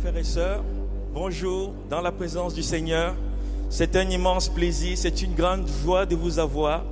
[0.00, 0.62] frères et sœurs,
[1.12, 3.14] bonjour dans la présence du Seigneur.
[3.68, 6.82] C'est un immense plaisir, c'est une grande joie de vous avoir,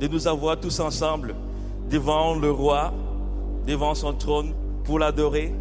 [0.00, 1.34] de nous avoir tous ensemble
[1.90, 2.92] devant le roi,
[3.66, 5.52] devant son trône pour l'adorer.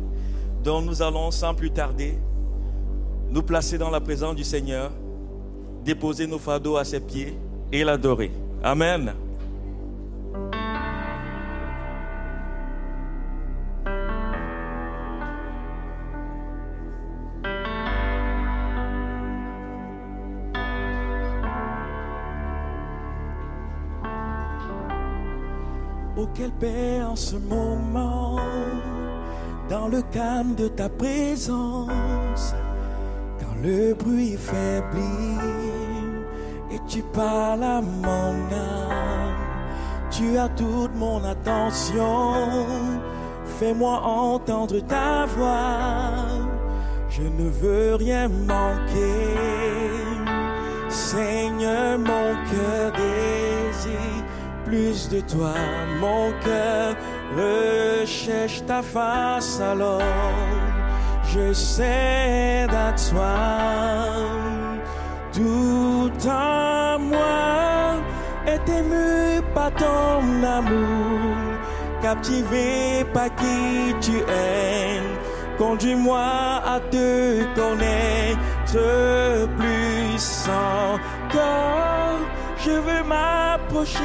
[0.64, 2.18] Donc nous allons sans plus tarder
[3.30, 4.92] nous placer dans la présence du Seigneur,
[5.84, 7.36] déposer nos fardeaux à ses pieds
[7.72, 8.32] et l'adorer.
[8.64, 9.13] Amen.
[26.36, 28.38] Quelle paix en ce moment,
[29.70, 32.56] dans le calme de ta présence,
[33.40, 35.38] quand le bruit faiblit
[36.72, 39.36] et tu parles à mon âme,
[40.10, 42.34] tu as toute mon attention,
[43.60, 46.40] fais-moi entendre ta voix,
[47.10, 49.38] je ne veux rien manquer,
[50.90, 52.92] Seigneur, mon cœur
[54.74, 55.54] plus de toi,
[56.00, 56.96] mon cœur
[57.38, 60.02] recherche ta face alors
[61.32, 63.36] je cède à toi.
[65.32, 68.02] Tout en moi
[68.48, 70.22] est ému par ton
[70.58, 71.38] amour,
[72.02, 75.02] captivé par qui tu es.
[75.58, 76.30] Conduis-moi
[76.76, 81.93] à te connaître plus encore.
[82.66, 84.00] Je veux m'approcher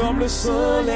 [0.00, 0.87] Comme le soleil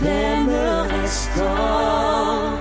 [0.00, 0.66] paix me
[1.00, 2.58] restaure,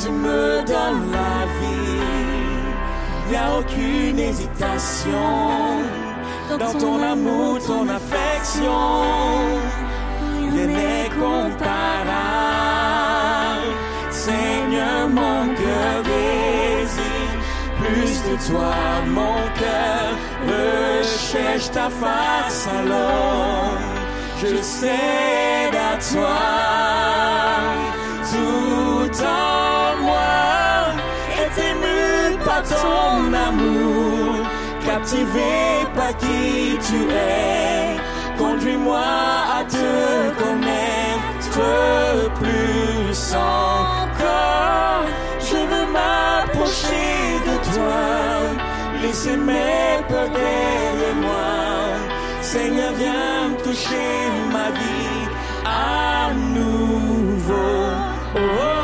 [0.00, 5.28] tu me donnes la vie, y a aucune hésitation.
[6.58, 8.72] Dans ton amour, ton affection,
[10.52, 11.58] rien n'est comparable.
[14.10, 17.34] Seigneur, mon cœur désire
[17.80, 18.74] plus de toi,
[19.06, 20.08] mon cœur
[20.46, 23.97] recherche ta face alors
[24.40, 26.38] je cède à toi.
[28.30, 30.94] Tout en moi
[31.42, 34.46] est ému par ton amour,
[34.86, 37.96] captivé par qui tu es.
[38.38, 39.08] Conduis-moi
[39.58, 40.98] à te connaître
[42.40, 45.04] plus encore.
[45.40, 48.02] Je veux m'approcher de toi,
[49.02, 51.57] laisser mes peurs derrière moi.
[52.52, 54.10] Seigneur, viens toucher
[54.50, 55.28] ma vie
[55.66, 57.52] à nouveau.
[58.34, 58.77] Oh, oh,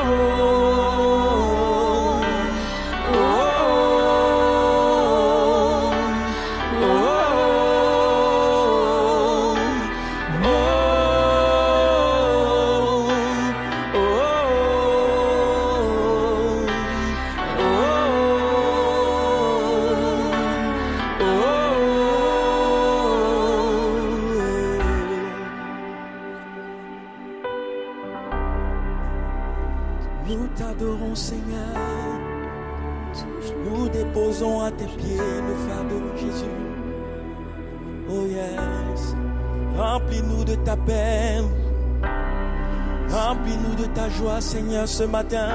[44.95, 45.49] ce matin.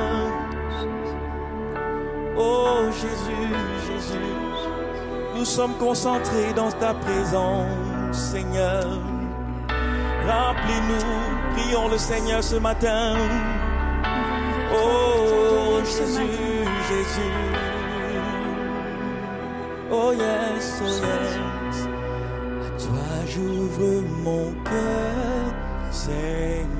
[2.37, 3.47] Oh Jésus,
[3.87, 4.33] Jésus,
[5.33, 8.85] nous sommes concentrés dans ta présence Seigneur.
[10.27, 13.15] Remplis-nous, prions le Seigneur ce matin.
[14.73, 16.37] Oh Jésus,
[16.89, 17.35] Jésus.
[19.89, 21.87] Oh yes, oh yes.
[22.65, 25.53] À toi j'ouvre mon cœur,
[25.91, 26.78] Seigneur.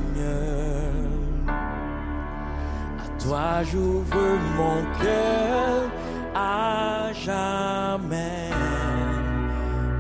[3.64, 5.90] J'ouvre mon cœur
[6.36, 8.50] à jamais.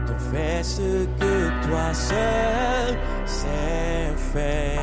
[0.07, 4.79] De faire ce que toi seul sais faire.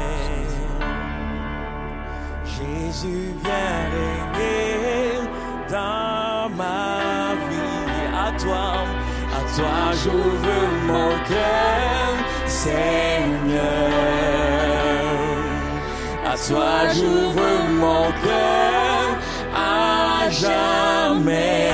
[2.44, 5.28] Jésus vient régner
[5.70, 7.66] dans ma vie.
[8.26, 8.84] À toi,
[9.38, 10.56] à toi j'ouvre
[10.86, 12.08] mon cœur,
[12.46, 14.06] Seigneur.
[16.24, 17.48] À toi j'ouvre
[17.80, 18.06] mon
[20.40, 21.70] jamais.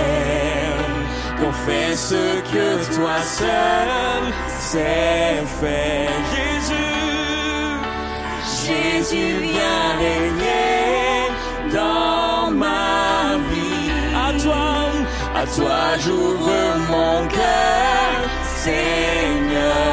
[1.41, 2.15] Confesse
[2.53, 6.11] que toi seul sais faire.
[6.35, 7.01] Jésus,
[8.65, 13.91] Jésus viens régner dans ma vie.
[14.15, 14.65] À toi,
[15.35, 16.53] à toi j'ouvre
[16.91, 18.15] mon cœur,
[18.63, 19.93] Seigneur.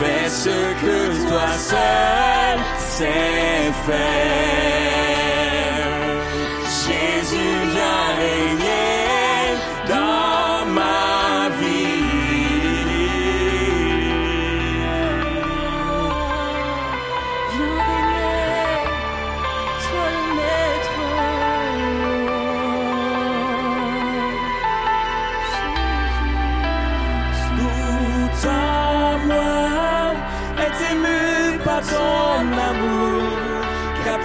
[0.00, 0.48] Confesse
[0.80, 4.59] que toi seul sais faire.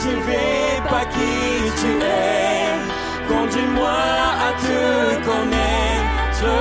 [0.05, 2.75] Captivé par qui tu es.
[3.27, 3.97] Conduis-moi
[4.47, 6.51] à te connaître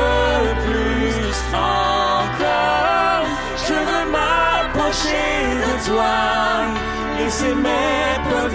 [0.64, 3.26] plus encore.
[3.66, 5.32] Je veux m'approcher
[5.64, 6.14] de toi,
[7.18, 8.50] laisser mes peurs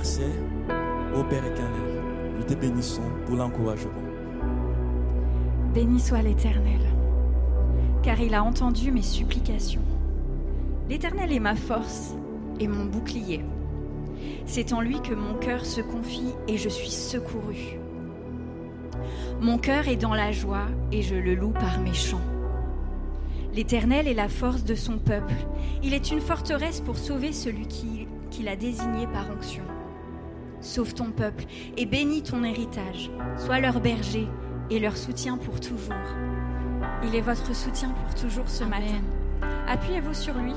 [0.00, 0.32] verset
[1.14, 2.02] au Père éternel.
[2.38, 3.92] Nous te bénissons pour l'encouragement.
[5.74, 6.80] Béni soit l'Éternel,
[8.02, 9.82] car il a entendu mes supplications.
[10.88, 12.14] L'Éternel est ma force
[12.58, 13.44] et mon bouclier.
[14.46, 17.78] C'est en lui que mon cœur se confie et je suis secouru.
[19.42, 22.26] Mon cœur est dans la joie et je le loue par mes chants.
[23.54, 25.34] L'Éternel est la force de son peuple.
[25.82, 29.64] Il est une forteresse pour sauver celui qui, qu'il a désigné par onction.
[30.60, 31.44] Sauve ton peuple
[31.76, 33.10] et bénis ton héritage.
[33.36, 34.28] Sois leur berger
[34.70, 35.94] et leur soutien pour toujours.
[37.02, 39.00] Il est votre soutien pour toujours ce matin.
[39.66, 40.54] Appuyez-vous sur lui.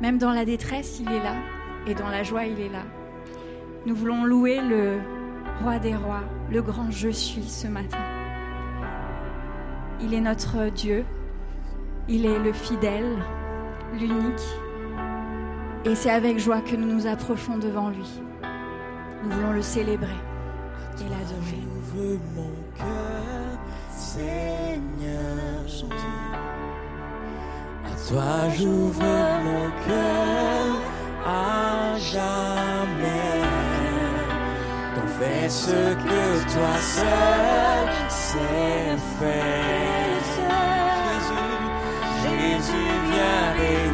[0.00, 1.34] Même dans la détresse, il est là.
[1.86, 2.84] Et dans la joie, il est là.
[3.86, 4.98] Nous voulons louer le
[5.62, 7.98] roi des rois, le grand je suis ce matin.
[10.00, 11.04] Il est notre Dieu.
[12.08, 13.18] Il est le fidèle,
[13.94, 14.42] l'unique.
[15.86, 18.20] Et c'est avec joie que nous nous approchons devant lui.
[19.24, 20.20] Nous voulons le célébrer
[21.00, 21.64] et l'adorer.
[21.94, 23.58] J'ouvre mon cœur,
[23.90, 25.44] Seigneur.
[27.86, 29.02] À toi j'ouvre
[29.44, 30.76] mon cœur
[31.26, 33.40] à jamais.
[34.94, 40.24] Confesse que toi seul sais faire.
[41.24, 41.48] Jésus,
[42.22, 43.93] Jésus viens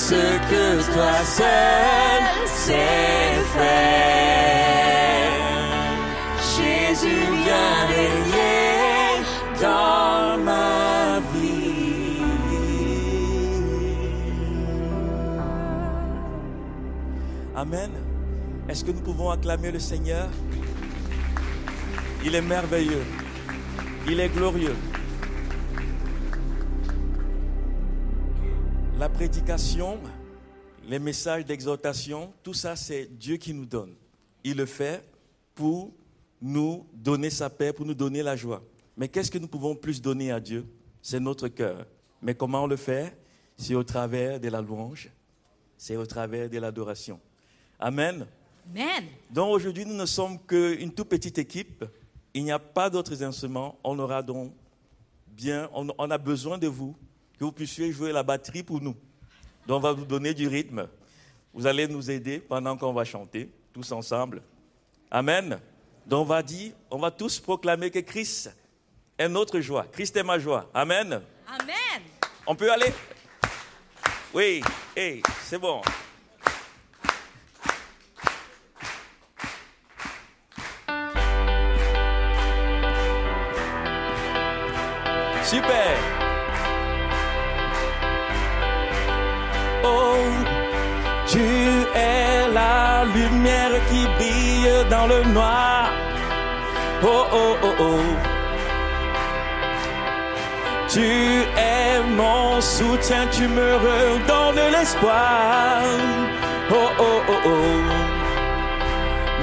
[0.00, 3.70] confesse que toi seul sais faire.
[6.56, 9.24] Jésus vient régner
[9.60, 12.22] dans ma vie.
[17.54, 17.90] Amen.
[18.68, 20.28] Est-ce que nous pouvons acclamer le Seigneur?
[22.24, 23.04] Il est merveilleux.
[24.06, 24.76] Il est glorieux.
[29.00, 29.98] La prédication,
[30.86, 33.94] les messages d'exhortation, tout ça, c'est Dieu qui nous donne.
[34.44, 35.02] Il le fait
[35.54, 35.90] pour
[36.38, 38.62] nous donner sa paix, pour nous donner la joie.
[38.98, 40.66] Mais qu'est-ce que nous pouvons plus donner à Dieu?
[41.00, 41.86] C'est notre cœur.
[42.20, 43.16] Mais comment on le fait?
[43.56, 45.08] C'est au travers de la louange,
[45.78, 47.18] c'est au travers de l'adoration.
[47.78, 48.26] Amen.
[48.70, 49.04] Amen.
[49.30, 51.86] Donc aujourd'hui, nous ne sommes qu'une toute petite équipe.
[52.34, 53.78] Il n'y a pas d'autres instruments.
[53.82, 54.52] On aura donc
[55.26, 56.94] bien, on, on a besoin de vous,
[57.40, 58.94] que vous puissiez jouer la batterie pour nous.
[59.66, 60.86] Donc on va vous donner du rythme.
[61.54, 64.42] Vous allez nous aider pendant qu'on va chanter, tous ensemble.
[65.10, 65.58] Amen.
[66.06, 68.54] Donc on va dire, on va tous proclamer que Christ
[69.16, 69.86] est notre joie.
[69.90, 70.68] Christ est ma joie.
[70.74, 71.22] Amen.
[71.48, 72.02] Amen.
[72.46, 72.92] On peut aller?
[74.34, 74.60] Oui,
[74.94, 75.80] hey, c'est bon.
[85.42, 86.19] Super
[89.84, 90.16] Oh,
[91.26, 91.40] tu
[91.94, 95.90] es la lumière qui brille dans le noir.
[97.02, 98.00] Oh, oh, oh, oh.
[100.88, 101.00] Tu
[101.56, 105.82] es mon soutien, tu me redonnes l'espoir.
[106.70, 108.10] Oh, oh, oh, oh.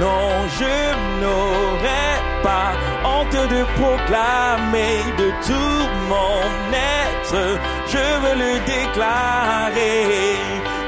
[0.00, 0.74] Non, je
[1.20, 2.72] n'aurai pas
[3.04, 6.42] honte de proclamer de tout mon
[6.72, 7.58] être.
[7.86, 10.36] Je veux le déclarer.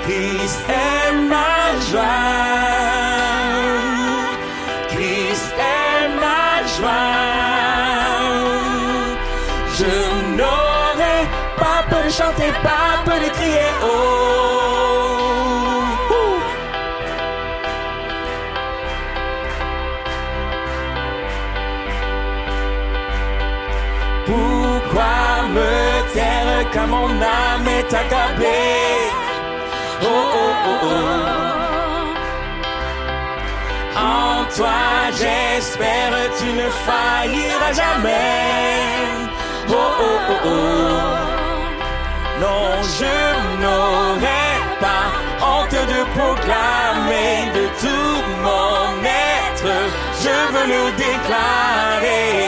[0.03, 1.55] Christ est ma
[1.91, 2.31] joie.
[4.89, 7.31] Christ est ma joie.
[9.79, 9.93] Je
[10.37, 11.19] n'aurai
[11.57, 13.71] pas peur de chanter, pas peur de crier.
[13.83, 14.20] Oh.
[27.93, 27.97] Oh,
[30.07, 31.11] oh, oh, oh.
[33.99, 39.19] En toi j'espère, tu ne failliras jamais.
[39.69, 40.51] Oh, oh, oh, oh.
[42.41, 42.67] Non,
[42.99, 43.17] je
[43.61, 44.47] n'aurai
[44.79, 45.07] pas
[45.45, 49.73] honte de proclamer de tout mon être.
[50.23, 52.41] Je veux le déclarer.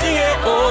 [0.00, 0.67] Pas peur de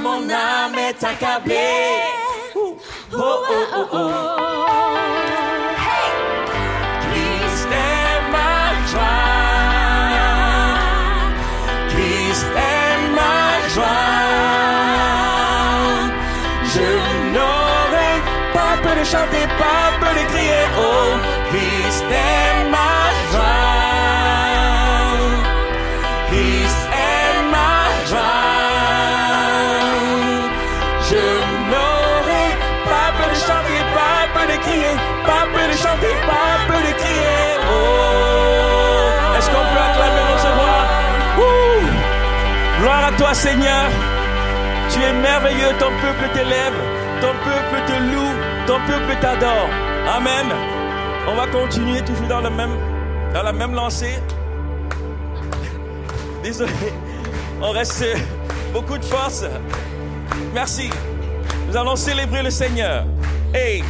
[0.00, 2.00] mon âme est accablée?
[2.56, 2.76] Oh,
[3.12, 3.18] oh,
[3.76, 4.10] oh, oh.
[7.02, 8.54] Christ est ma
[8.90, 9.26] joie.
[11.90, 13.40] Christ est ma
[13.74, 14.08] joie.
[16.72, 16.88] Je
[17.34, 18.12] n'aurai
[18.54, 20.64] pas peur de chanter, pas peur de crier.
[20.78, 21.10] Oh,
[21.50, 22.59] Christ est ma joie.
[43.40, 43.88] Seigneur.
[44.90, 46.74] Tu es merveilleux, ton peuple t'élève,
[47.22, 48.34] ton peuple te loue,
[48.66, 49.70] ton peuple t'adore.
[50.14, 50.46] Amen.
[51.26, 52.76] On va continuer toujours dans, le même,
[53.32, 54.18] dans la même lancée.
[56.42, 56.92] Désolé,
[57.62, 58.04] on reste
[58.74, 59.46] beaucoup de force.
[60.52, 60.90] Merci.
[61.66, 63.06] Nous allons célébrer le Seigneur.
[63.54, 63.82] Hey!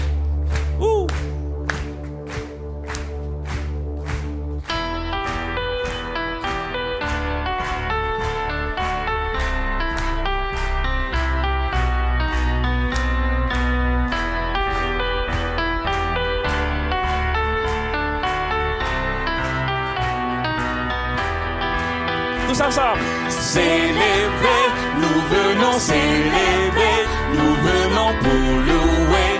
[23.52, 24.66] Célébrer,
[25.02, 26.98] nous venons célébrer,
[27.36, 29.32] nous venons pour louer,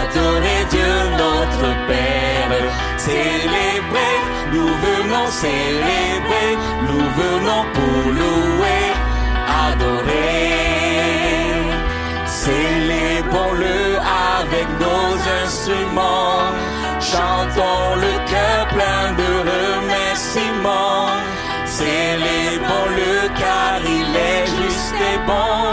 [0.00, 2.52] adorer Dieu notre Père.
[2.98, 4.16] Célébrer,
[4.52, 6.50] nous venons célébrer,
[6.88, 8.84] nous venons pour louer,
[9.66, 10.44] adorer.
[12.26, 13.96] Célébrons-le
[14.40, 15.10] avec nos
[15.42, 16.52] instruments,
[17.00, 21.08] chantons le cœur plein de remerciements.
[21.64, 22.43] Célébrons-le car
[24.14, 25.64] il est juste et bon.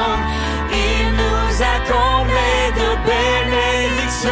[0.71, 4.29] Il nous a comblés de bénédictions.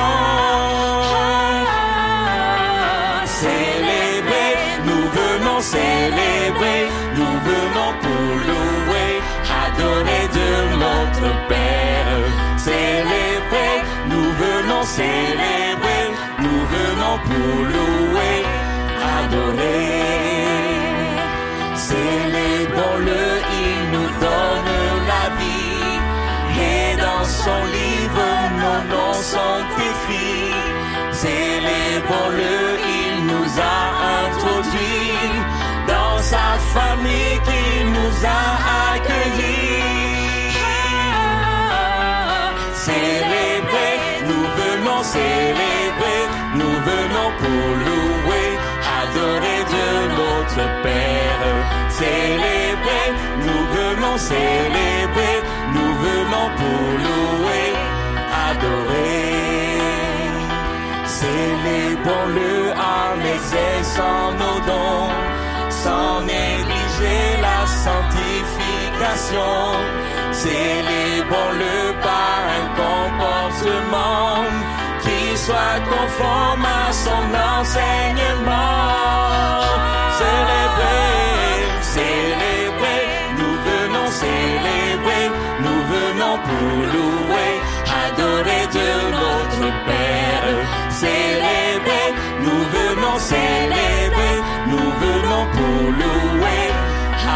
[3.25, 4.53] Célébrer,
[4.85, 9.21] nous venons célébrer, nous venons pour louer,
[9.65, 10.49] adorer de
[10.83, 12.21] notre Père.
[12.57, 13.75] Célébrer,
[14.07, 16.05] nous venons célébrer,
[16.39, 18.37] nous venons pour louer,
[19.19, 20.09] adorer.
[21.75, 23.38] Célébrons-le, il
[27.29, 28.27] son livre,
[28.61, 29.21] nos noms
[29.89, 30.53] écrits.
[31.11, 32.57] Célébrons-le,
[32.99, 33.79] il nous a
[34.25, 35.37] introduits
[35.87, 38.43] dans sa famille qui nous a
[38.93, 40.09] accueillis.
[42.87, 43.95] Célébrer,
[44.29, 46.21] nous venons célébrer,
[46.55, 48.49] nous venons pour louer,
[49.01, 51.53] adorer Dieu notre Père.
[51.89, 53.07] Célébrer,
[53.45, 55.35] nous venons célébrer,
[56.29, 57.73] venons pour louer,
[58.49, 59.79] adorer.
[61.05, 62.53] Célébrons-le
[62.97, 65.09] en exerçant nos dons,
[65.69, 69.55] sans négliger la sanctification.
[70.31, 74.43] Célébrons-le par un comportement
[75.01, 77.25] qui soit conforme à son
[77.59, 78.89] enseignement.
[80.19, 81.09] Célébrer,
[81.81, 82.58] célébrer,
[86.45, 87.53] pour louer,
[88.05, 90.47] adorer Dieu notre Père.
[90.89, 92.09] Célébrer,
[92.45, 94.35] nous venons célébrer,
[94.71, 96.65] nous venons pour louer,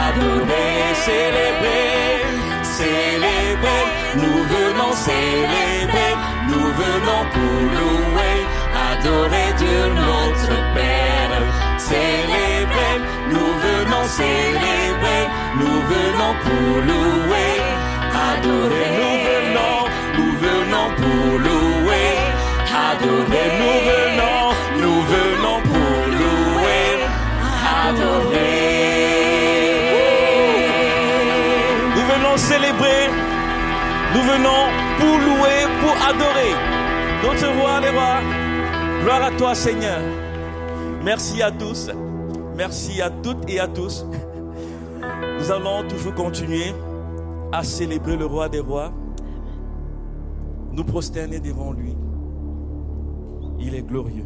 [0.05, 2.23] adorer, célébrer,
[2.63, 3.85] célébrer,
[4.21, 6.13] nous venons célébrer,
[6.49, 8.37] nous venons pour louer,
[8.91, 11.35] adorer Dieu notre Père.
[11.77, 12.97] Célébrer,
[13.31, 15.23] nous venons célébrer,
[15.59, 17.53] nous venons pour louer,
[18.13, 19.77] adorer, nous venons,
[20.17, 22.11] nous venons pour louer,
[22.91, 24.41] adorer, nous venons,
[24.81, 26.87] nous venons pour louer,
[27.85, 28.53] adorer.
[31.95, 33.09] Nous venons célébrer,
[34.13, 34.63] nous venons
[34.99, 36.53] pour louer, pour adorer
[37.23, 38.21] notre roi des rois.
[39.01, 39.99] Gloire à toi Seigneur.
[41.03, 41.89] Merci à tous.
[42.55, 44.05] Merci à toutes et à tous.
[45.39, 46.73] Nous allons toujours continuer
[47.53, 48.91] à célébrer le roi des rois.
[50.71, 51.95] Nous prosterner devant lui.
[53.59, 54.25] Il est glorieux.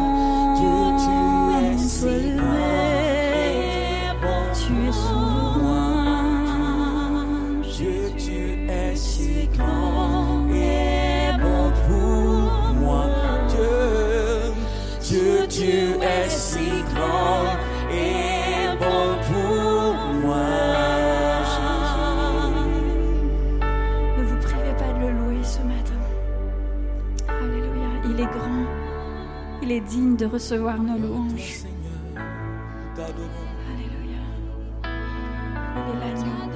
[30.31, 31.65] recevoir nos louanges.
[32.97, 34.23] Alléluia.
[34.83, 36.51] Il est l'agneau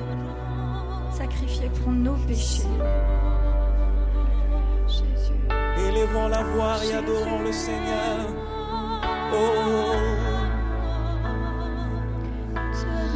[1.12, 2.64] sacrifié pour nos péchés.
[4.88, 5.42] Jésus.
[5.88, 8.20] Élevons la voix et adorons le Seigneur.
[9.34, 9.96] Oh.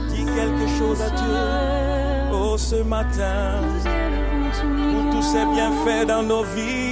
[0.10, 2.34] Dis quelque chose à Dieu.
[2.34, 3.62] Oh, ce matin.
[4.92, 6.89] Pour tous ces bienfaits dans nos vies.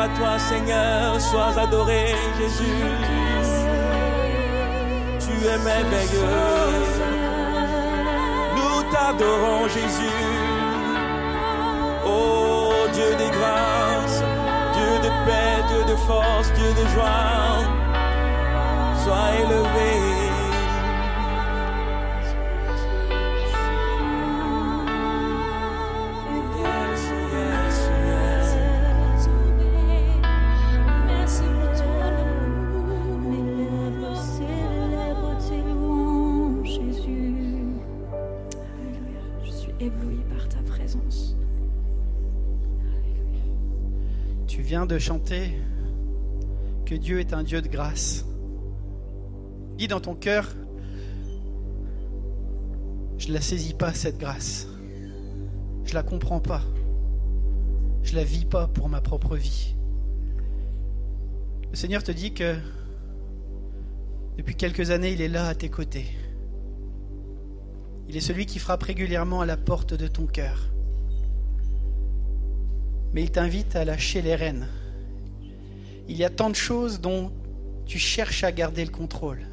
[0.00, 1.20] À toi, Seigneur.
[1.20, 2.84] Sois adoré, Jésus.
[5.24, 6.80] Tu es merveilleux.
[8.56, 10.26] Nous t'adorons, Jésus.
[12.06, 14.22] Oh Dieu des grâces,
[14.76, 17.60] Dieu de paix, Dieu de force, Dieu de joie.
[19.04, 20.19] Sois élevé.
[44.70, 45.60] De chanter
[46.86, 48.24] que Dieu est un Dieu de grâce.
[49.76, 50.54] Dis dans ton cœur,
[53.18, 54.68] je ne la saisis pas cette grâce.
[55.84, 56.62] Je la comprends pas.
[58.04, 59.74] Je la vis pas pour ma propre vie.
[61.72, 62.54] Le Seigneur te dit que
[64.38, 66.06] depuis quelques années, il est là à tes côtés.
[68.08, 70.70] Il est celui qui frappe régulièrement à la porte de ton cœur.
[73.12, 74.68] Mais il t'invite à lâcher les rênes
[76.10, 77.30] il y a tant de choses dont
[77.86, 79.46] tu cherches à garder le contrôle,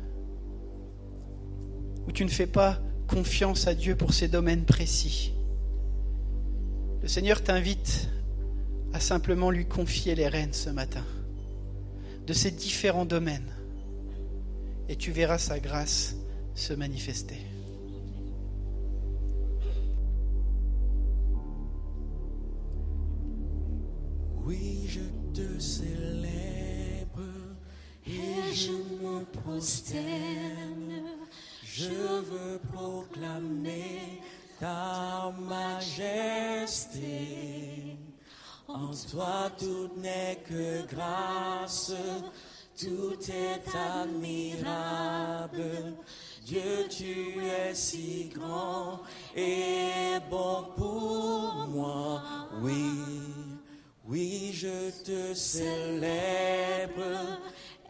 [2.07, 5.33] où tu ne fais pas confiance à Dieu pour ces domaines précis.
[7.03, 8.09] Le Seigneur t'invite
[8.91, 11.05] à simplement lui confier les rênes ce matin
[12.25, 13.53] de ces différents domaines
[14.89, 16.15] et tu verras sa grâce
[16.55, 17.37] se manifester.
[24.47, 25.01] Oui, je
[25.33, 27.19] te célèbre
[28.05, 31.03] et je me prosterne.
[31.65, 34.21] Je veux proclamer
[34.57, 36.87] ta majesté.
[38.69, 41.91] En toi tout n'est que grâce,
[42.79, 45.67] tout est admirable.
[46.45, 49.01] Dieu, tu es si grand
[49.35, 52.23] et bon pour moi.
[52.61, 53.56] Oui,
[54.09, 56.01] oui, je te célèbre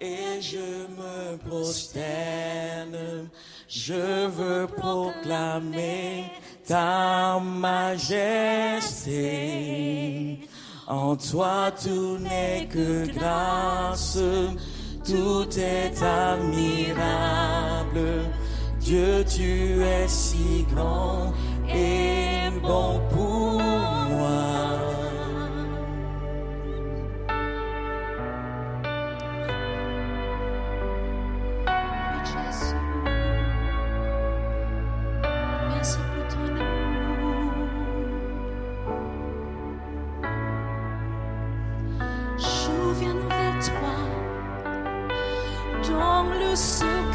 [0.01, 3.30] et je me prosterne.
[3.67, 6.25] Je veux proclamer
[6.65, 7.99] ta majesté.
[10.88, 14.17] En toi tout n'est que grâce,
[15.06, 17.51] tout est admirable.
[18.80, 21.34] Dieu, tu es si grand
[21.67, 23.97] et bon pour
[46.58, 47.07] dans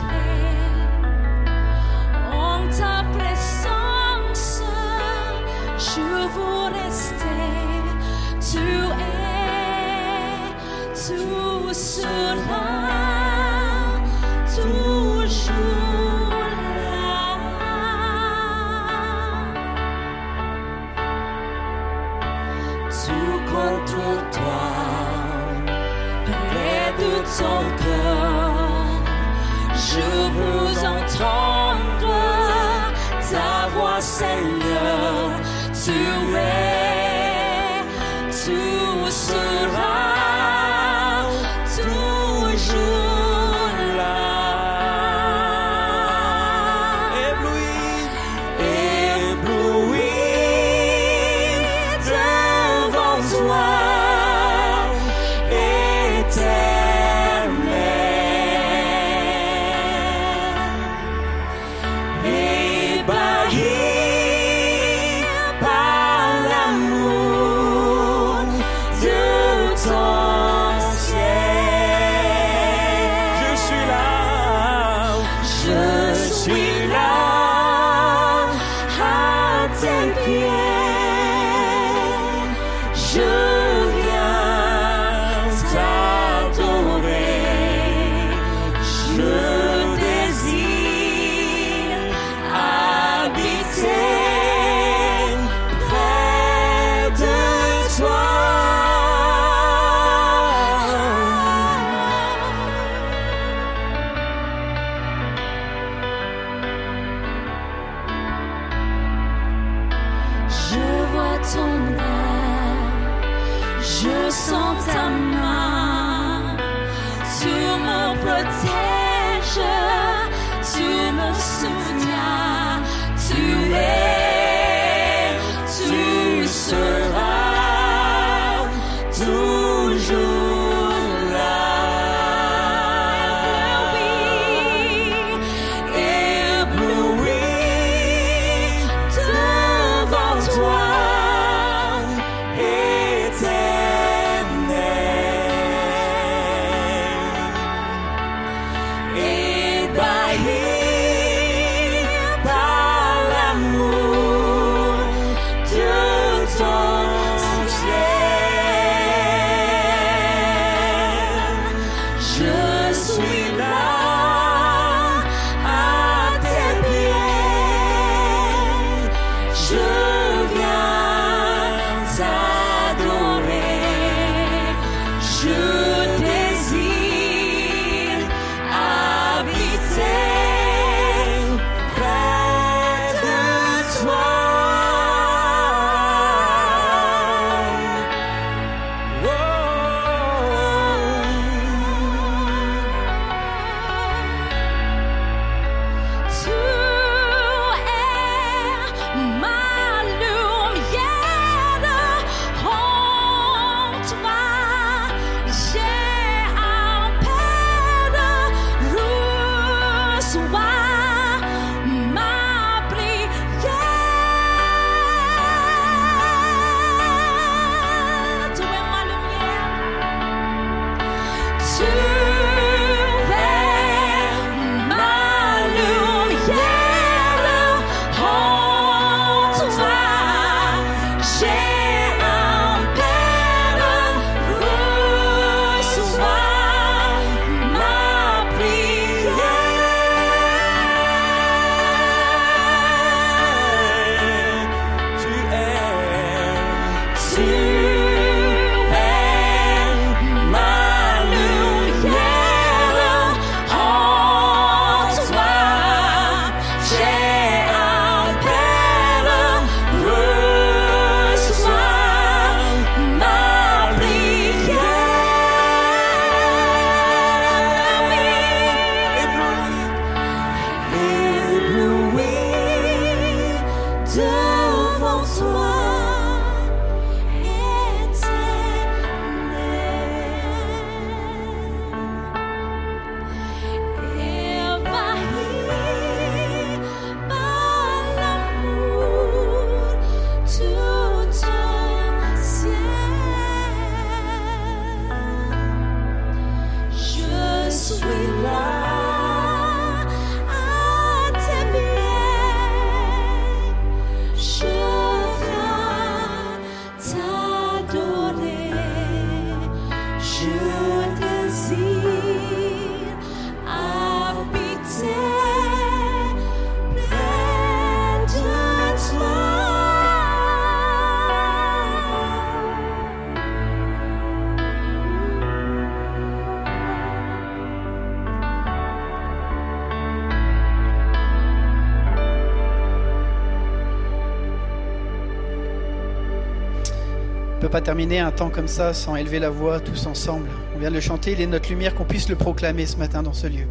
[337.72, 340.46] pas terminer un temps comme ça sans élever la voix tous ensemble.
[340.76, 343.22] On vient de le chanter, il est notre lumière qu'on puisse le proclamer ce matin
[343.22, 343.64] dans ce lieu.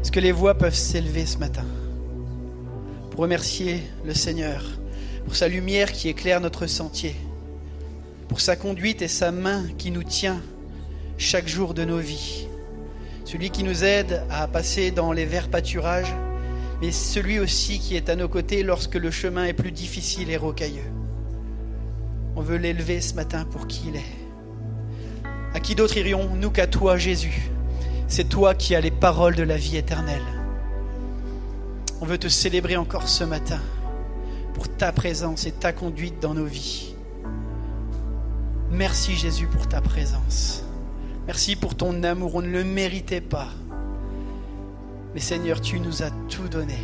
[0.00, 1.66] Est-ce que les voix peuvent s'élever ce matin
[3.10, 4.64] pour remercier le Seigneur
[5.26, 7.16] pour sa lumière qui éclaire notre sentier,
[8.28, 10.40] pour sa conduite et sa main qui nous tient
[11.18, 12.46] chaque jour de nos vies,
[13.26, 16.14] celui qui nous aide à passer dans les verts pâturages,
[16.80, 20.38] mais celui aussi qui est à nos côtés lorsque le chemin est plus difficile et
[20.38, 20.93] rocailleux.
[22.44, 25.54] On veut l'élever ce matin pour qui il est.
[25.54, 27.48] À qui d'autre irions-nous qu'à toi, Jésus?
[28.06, 30.20] C'est toi qui as les paroles de la vie éternelle.
[32.02, 33.60] On veut te célébrer encore ce matin
[34.52, 36.94] pour ta présence et ta conduite dans nos vies.
[38.70, 40.64] Merci Jésus pour ta présence.
[41.26, 42.34] Merci pour ton amour.
[42.34, 43.48] On ne le méritait pas.
[45.14, 46.76] Mais Seigneur, tu nous as tout donné.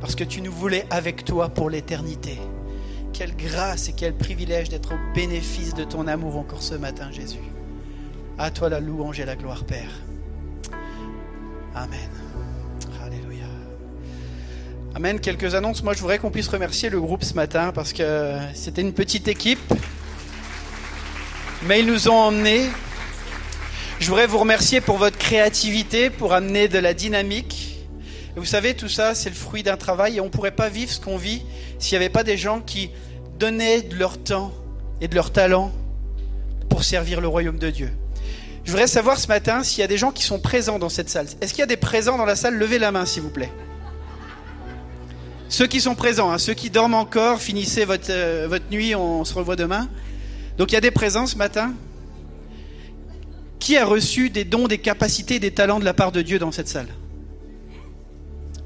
[0.00, 2.38] Parce que tu nous voulais avec toi pour l'éternité.
[3.12, 7.38] Quelle grâce et quel privilège d'être au bénéfice de ton amour encore ce matin, Jésus.
[8.38, 9.90] À toi la louange et la gloire, Père.
[11.74, 12.10] Amen.
[13.04, 13.46] Alléluia.
[14.94, 15.18] Amen.
[15.20, 15.82] Quelques annonces.
[15.82, 19.26] Moi, je voudrais qu'on puisse remercier le groupe ce matin parce que c'était une petite
[19.28, 19.74] équipe.
[21.66, 22.66] Mais ils nous ont emmenés.
[23.98, 27.67] Je voudrais vous remercier pour votre créativité, pour amener de la dynamique.
[28.38, 30.90] Vous savez, tout ça, c'est le fruit d'un travail et on ne pourrait pas vivre
[30.90, 31.42] ce qu'on vit
[31.78, 32.90] s'il n'y avait pas des gens qui
[33.38, 34.52] donnaient de leur temps
[35.00, 35.72] et de leur talent
[36.68, 37.90] pour servir le royaume de Dieu.
[38.64, 41.08] Je voudrais savoir ce matin s'il y a des gens qui sont présents dans cette
[41.08, 41.26] salle.
[41.40, 42.54] Est-ce qu'il y a des présents dans la salle?
[42.54, 43.50] Levez la main, s'il vous plaît.
[45.48, 49.24] Ceux qui sont présents, hein, ceux qui dorment encore, finissez votre, euh, votre nuit, on
[49.24, 49.88] se revoit demain.
[50.58, 51.72] Donc il y a des présents ce matin.
[53.58, 56.52] Qui a reçu des dons, des capacités, des talents de la part de Dieu dans
[56.52, 56.88] cette salle?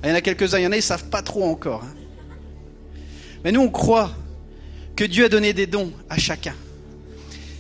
[0.03, 1.85] Il y en a quelques-uns, il y en a, ils ne savent pas trop encore.
[1.85, 1.95] hein.
[3.45, 4.13] Mais nous, on croit
[4.97, 6.55] que Dieu a donné des dons à chacun.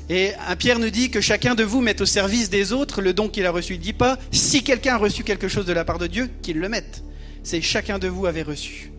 [0.09, 3.15] Et un Pierre nous dit que chacun de vous mette au service des autres le
[3.15, 3.75] don qu'il a reçu.
[3.75, 6.29] Il ne dit pas si quelqu'un a reçu quelque chose de la part de Dieu,
[6.43, 7.03] qu'il le mette.
[7.43, 8.93] C'est chacun de vous avait reçu.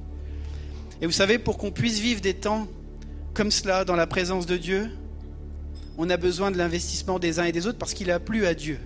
[1.01, 2.67] Et vous savez, pour qu'on puisse vivre des temps
[3.33, 4.89] comme cela dans la présence de Dieu,
[5.97, 8.53] on a besoin de l'investissement des uns et des autres parce qu'il a plu à
[8.53, 8.79] Dieu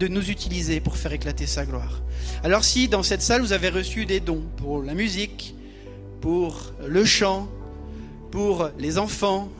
[0.00, 2.02] de nous utiliser pour faire éclater sa gloire.
[2.42, 5.54] Alors si dans cette salle vous avez reçu des dons pour la musique,
[6.22, 7.48] pour le chant,
[8.30, 9.50] pour les enfants,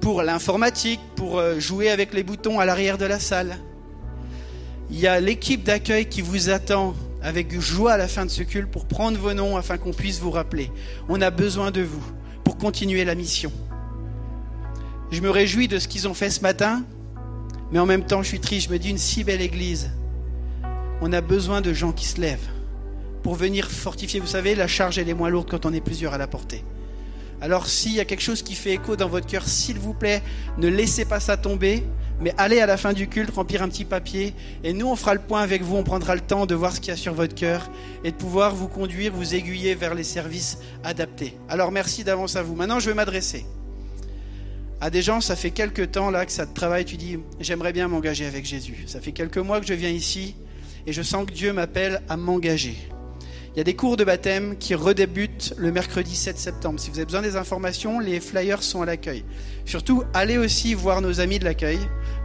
[0.00, 3.56] pour l'informatique, pour euh, jouer avec les boutons à l'arrière de la salle,
[4.90, 8.42] il y a l'équipe d'accueil qui vous attend avec joie à la fin de ce
[8.42, 10.72] culte pour prendre vos noms afin qu'on puisse vous rappeler.
[11.08, 12.02] On a besoin de vous
[12.42, 13.52] pour continuer la mission.
[15.12, 16.82] Je me réjouis de ce qu'ils ont fait ce matin,
[17.72, 18.68] mais en même temps, je suis triste.
[18.68, 19.90] Je me dis, une si belle église,
[21.00, 22.50] on a besoin de gens qui se lèvent
[23.22, 24.20] pour venir fortifier.
[24.20, 26.64] Vous savez, la charge, elle est moins lourde quand on est plusieurs à la porter.
[27.40, 30.22] Alors, s'il y a quelque chose qui fait écho dans votre cœur, s'il vous plaît,
[30.58, 31.82] ne laissez pas ça tomber,
[32.20, 35.14] mais allez à la fin du culte remplir un petit papier, et nous, on fera
[35.14, 37.14] le point avec vous, on prendra le temps de voir ce qu'il y a sur
[37.14, 37.68] votre cœur,
[38.04, 41.36] et de pouvoir vous conduire, vous aiguiller vers les services adaptés.
[41.48, 42.54] Alors, merci d'avance à vous.
[42.54, 43.44] Maintenant, je vais m'adresser
[44.82, 47.72] à des gens, ça fait quelques temps là que ça te travaille, tu dis j'aimerais
[47.72, 48.82] bien m'engager avec Jésus.
[48.86, 50.34] Ça fait quelques mois que je viens ici
[50.88, 52.76] et je sens que Dieu m'appelle à m'engager.
[53.54, 56.80] Il y a des cours de baptême qui redébutent le mercredi 7 septembre.
[56.80, 59.24] Si vous avez besoin des informations, les flyers sont à l'accueil.
[59.66, 61.78] Surtout, allez aussi voir nos amis de l'accueil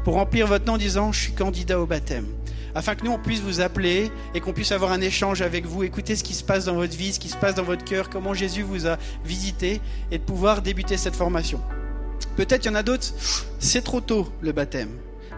[0.04, 2.26] pour remplir votre nom en disant je suis candidat au baptême.
[2.74, 5.84] Afin que nous, on puisse vous appeler et qu'on puisse avoir un échange avec vous,
[5.84, 8.10] écouter ce qui se passe dans votre vie, ce qui se passe dans votre cœur,
[8.10, 9.80] comment Jésus vous a visité
[10.10, 11.62] et de pouvoir débuter cette formation.
[12.36, 13.08] Peut-être il y en a d'autres,
[13.60, 14.90] c'est trop tôt le baptême.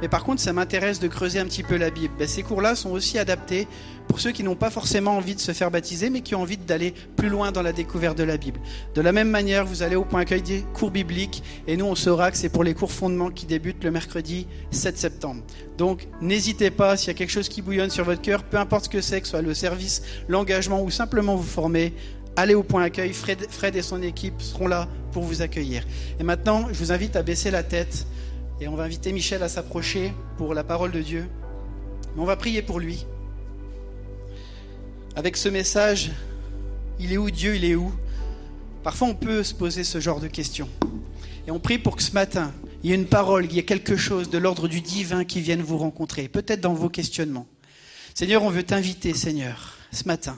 [0.01, 2.13] Mais par contre, ça m'intéresse de creuser un petit peu la Bible.
[2.17, 3.67] Ben, ces cours-là sont aussi adaptés
[4.07, 6.57] pour ceux qui n'ont pas forcément envie de se faire baptiser, mais qui ont envie
[6.57, 8.59] d'aller plus loin dans la découverte de la Bible.
[8.95, 11.95] De la même manière, vous allez au point accueil des cours bibliques, et nous, on
[11.95, 15.43] saura que c'est pour les cours fondements qui débutent le mercredi 7 septembre.
[15.77, 18.85] Donc, n'hésitez pas, s'il y a quelque chose qui bouillonne sur votre cœur, peu importe
[18.85, 21.93] ce que c'est, que ce soit le service, l'engagement ou simplement vous former,
[22.35, 23.13] allez au point accueil.
[23.13, 25.83] Fred, et son équipe seront là pour vous accueillir.
[26.19, 28.05] Et maintenant, je vous invite à baisser la tête
[28.61, 31.27] et on va inviter Michel à s'approcher pour la parole de Dieu.
[32.15, 33.05] Mais on va prier pour lui.
[35.15, 36.11] Avec ce message,
[36.99, 37.91] il est où Dieu, il est où?
[38.83, 40.69] Parfois, on peut se poser ce genre de questions.
[41.47, 42.53] Et on prie pour que ce matin,
[42.83, 45.41] il y a une parole, il y a quelque chose de l'ordre du divin qui
[45.41, 47.47] vienne vous rencontrer, peut-être dans vos questionnements.
[48.13, 50.37] Seigneur, on veut t'inviter, Seigneur, ce matin,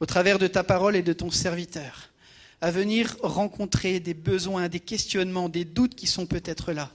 [0.00, 2.10] au travers de ta parole et de ton serviteur,
[2.60, 6.90] à venir rencontrer des besoins, des questionnements, des doutes qui sont peut-être là.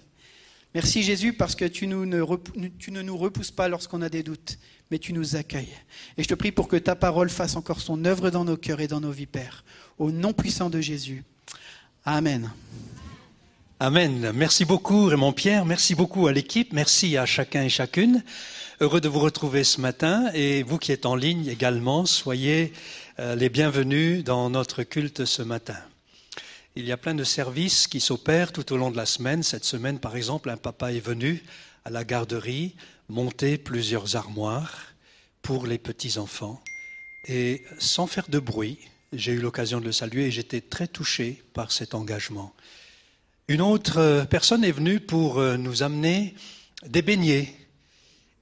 [0.73, 4.57] Merci Jésus parce que tu, ne, ne nous repousses pas lorsqu'on a des doutes,
[4.89, 5.75] mais tu nous accueilles.
[6.17, 8.81] Et je te prie pour que ta parole fasse encore son œuvre dans nos cœurs
[8.81, 9.63] et dans nos vies, Père.
[9.99, 11.23] Au nom puissant de Jésus.
[12.05, 12.51] Amen.
[13.79, 14.31] Amen.
[14.33, 18.23] Merci beaucoup Raymond Pierre, merci beaucoup à l'équipe, merci à chacun et chacune.
[18.79, 22.71] Heureux de vous retrouver ce matin et vous qui êtes en ligne également, soyez
[23.19, 25.77] euh, les bienvenus dans notre culte ce matin.
[26.75, 29.43] Il y a plein de services qui s'opèrent tout au long de la semaine.
[29.43, 31.43] Cette semaine, par exemple, un papa est venu
[31.83, 32.75] à la garderie
[33.09, 34.93] monter plusieurs armoires
[35.41, 36.61] pour les petits-enfants.
[37.27, 38.79] Et sans faire de bruit,
[39.11, 42.53] j'ai eu l'occasion de le saluer et j'étais très touché par cet engagement.
[43.49, 46.33] Une autre euh, personne est venue pour euh, nous amener
[46.85, 47.53] des beignets.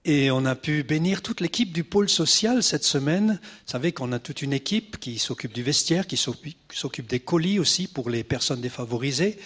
[0.06, 3.40] Et on a pu bénir toute l'équipe du pôle social cette semaine.
[3.42, 7.58] Vous savez qu'on a toute une équipe qui s'occupe du vestiaire, qui s'occupe des colis
[7.58, 9.40] aussi pour les personnes défavorisées.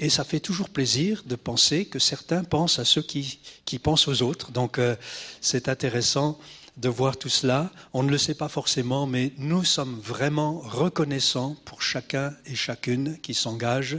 [0.00, 3.38] Et ça fait toujours plaisir de penser que certains pensent à ceux qui,
[3.80, 4.50] pensent aux autres.
[4.50, 4.96] Donc euh,
[5.40, 6.36] c'est intéressant
[6.78, 7.70] de voir tout cela.
[7.92, 13.18] On ne le sait pas forcément, mais nous sommes vraiment reconnaissants pour chacun et chacune
[13.20, 13.98] qui s'engage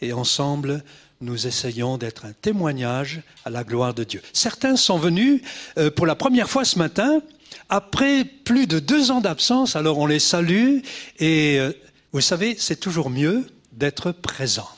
[0.00, 0.82] et ensemble,
[1.20, 4.22] nous essayons d'être un témoignage à la gloire de Dieu.
[4.32, 5.40] Certains sont venus
[5.78, 7.22] euh, pour la première fois ce matin
[7.68, 10.78] après plus de deux ans d'absence, alors on les salue
[11.18, 11.72] et euh,
[12.12, 14.68] vous savez, c'est toujours mieux d'être présent.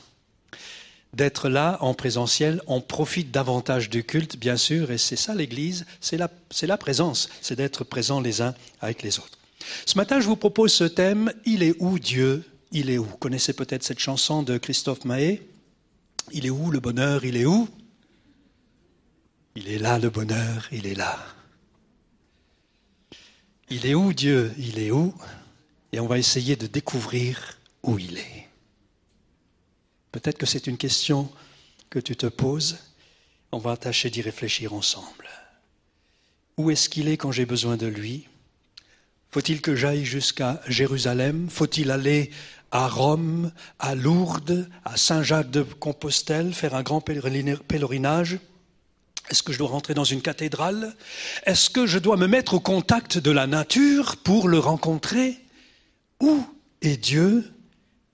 [1.13, 5.85] D'être là en présentiel, on profite davantage du culte, bien sûr, et c'est ça l'Église,
[6.01, 6.29] c'est la,
[6.61, 9.37] la présence, c'est d'être présent les uns avec les autres.
[9.85, 12.43] Ce matin, je vous propose ce thème, Il est où Dieu?
[12.71, 13.03] Il est où?
[13.03, 15.47] Vous connaissez peut-être cette chanson de Christophe Mahé
[16.31, 17.25] Il est où le bonheur?
[17.25, 17.67] Il est où?
[19.55, 21.19] Il est là le bonheur, il est là.
[23.69, 24.53] Il est où Dieu?
[24.57, 25.13] Il est où?
[25.91, 28.47] Et on va essayer de découvrir où il est.
[30.11, 31.29] Peut-être que c'est une question
[31.89, 32.77] que tu te poses.
[33.51, 35.27] On va tâcher d'y réfléchir ensemble.
[36.57, 38.27] Où est-ce qu'il est quand j'ai besoin de lui?
[39.31, 41.49] Faut-il que j'aille jusqu'à Jérusalem?
[41.49, 42.31] Faut-il aller
[42.71, 48.39] à Rome, à Lourdes, à Saint-Jacques de Compostelle, faire un grand pèlerinage.
[49.29, 50.95] Est-ce que je dois rentrer dans une cathédrale?
[51.45, 55.37] Est-ce que je dois me mettre au contact de la nature pour le rencontrer?
[56.19, 56.43] Où
[56.81, 57.51] est Dieu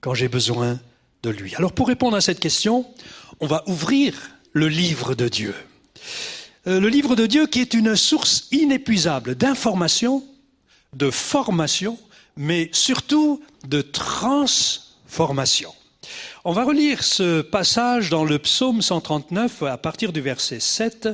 [0.02, 0.80] quand j'ai besoin
[1.24, 1.56] de lui?
[1.56, 2.86] Alors pour répondre à cette question,
[3.40, 5.56] on va ouvrir le livre de Dieu.
[6.68, 10.24] Euh, le livre de Dieu qui est une source inépuisable d'information,
[10.94, 11.98] de formation
[12.38, 15.74] mais surtout de transformation.
[16.44, 21.10] On va relire ce passage dans le psaume 139 à partir du verset 7,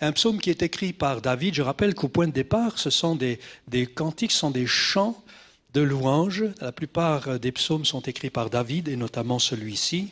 [0.00, 1.54] un psaume qui est écrit par David.
[1.54, 3.38] Je rappelle qu'au point de départ, ce sont des,
[3.94, 5.22] cantiques, ce sont des chants
[5.74, 6.44] de louanges.
[6.60, 10.08] La plupart des psaumes sont écrits par David, et notamment celui-ci,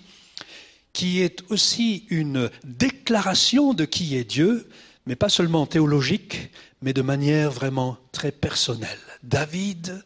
[0.93, 4.69] qui est aussi une déclaration de qui est Dieu,
[5.07, 6.51] mais pas seulement théologique,
[6.83, 8.99] mais de manière vraiment très personnelle.
[9.23, 10.05] David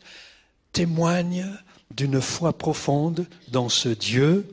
[0.72, 1.46] témoigne
[1.96, 4.46] d'une foi profonde dans ce Dieu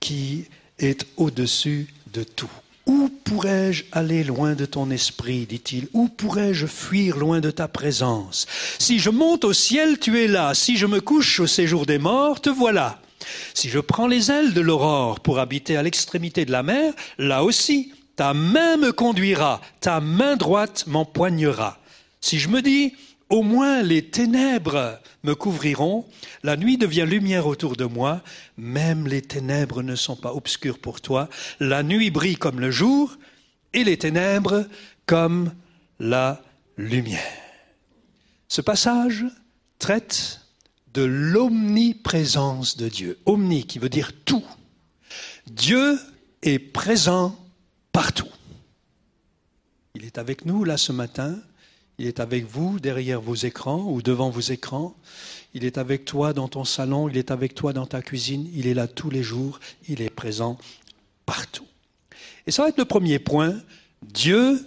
[0.00, 0.44] qui
[0.78, 2.50] est au-dessus de tout.
[2.86, 5.86] Où pourrais-je aller loin de ton esprit, dit-il?
[5.92, 8.46] Où pourrais-je fuir loin de ta présence?
[8.78, 10.54] Si je monte au ciel, tu es là.
[10.54, 13.00] Si je me couche au séjour des morts, te voilà.
[13.54, 17.44] Si je prends les ailes de l'aurore pour habiter à l'extrémité de la mer, là
[17.44, 21.78] aussi, ta main me conduira, ta main droite m'empoignera.
[22.20, 22.94] Si je me dis,
[23.32, 26.06] au moins les ténèbres me couvriront,
[26.42, 28.20] la nuit devient lumière autour de moi,
[28.58, 33.16] même les ténèbres ne sont pas obscures pour toi, la nuit brille comme le jour,
[33.72, 34.66] et les ténèbres
[35.06, 35.54] comme
[35.98, 36.42] la
[36.76, 37.22] lumière.
[38.48, 39.24] Ce passage
[39.78, 40.42] traite
[40.92, 43.18] de l'omniprésence de Dieu.
[43.24, 44.44] Omni qui veut dire tout.
[45.46, 45.98] Dieu
[46.42, 47.34] est présent
[47.92, 48.28] partout.
[49.94, 51.38] Il est avec nous là ce matin.
[51.98, 54.96] Il est avec vous derrière vos écrans ou devant vos écrans.
[55.54, 58.66] Il est avec toi dans ton salon, il est avec toi dans ta cuisine, il
[58.66, 60.58] est là tous les jours, il est présent
[61.26, 61.66] partout.
[62.46, 63.54] Et ça va être le premier point.
[64.02, 64.64] Dieu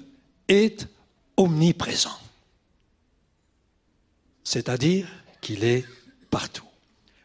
[0.47, 0.87] est
[1.37, 2.17] omniprésent.
[4.43, 5.07] C'est-à-dire
[5.41, 5.85] qu'il est
[6.29, 6.65] partout.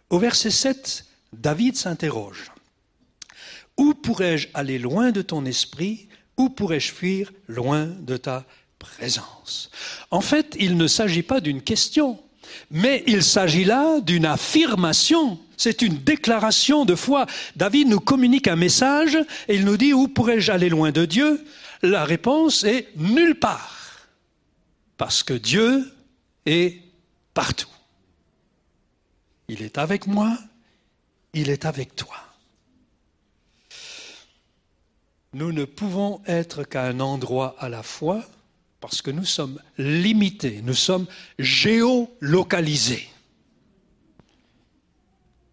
[0.08, 2.50] Au verset 7, David s'interroge.
[3.76, 6.08] Où pourrais-je aller loin de ton esprit?
[6.36, 8.46] Où pourrais-je fuir loin de ta
[8.80, 9.70] présence.
[10.10, 12.18] En fait, il ne s'agit pas d'une question,
[12.70, 17.26] Mais il s'agit là d'une affirmation, c'est une déclaration de foi.
[17.56, 19.16] David nous communique un message
[19.48, 21.44] et il nous dit où pourrais-je aller loin de Dieu?
[21.82, 24.08] La réponse est nulle part.
[24.96, 25.92] Parce que Dieu
[26.46, 26.78] est
[27.34, 27.68] partout.
[29.48, 30.36] Il est avec moi,
[31.32, 32.16] il est avec toi.
[35.32, 38.22] Nous ne pouvons être qu'à un endroit à la fois
[38.80, 41.06] parce que nous sommes limités, nous sommes
[41.38, 43.08] géolocalisés.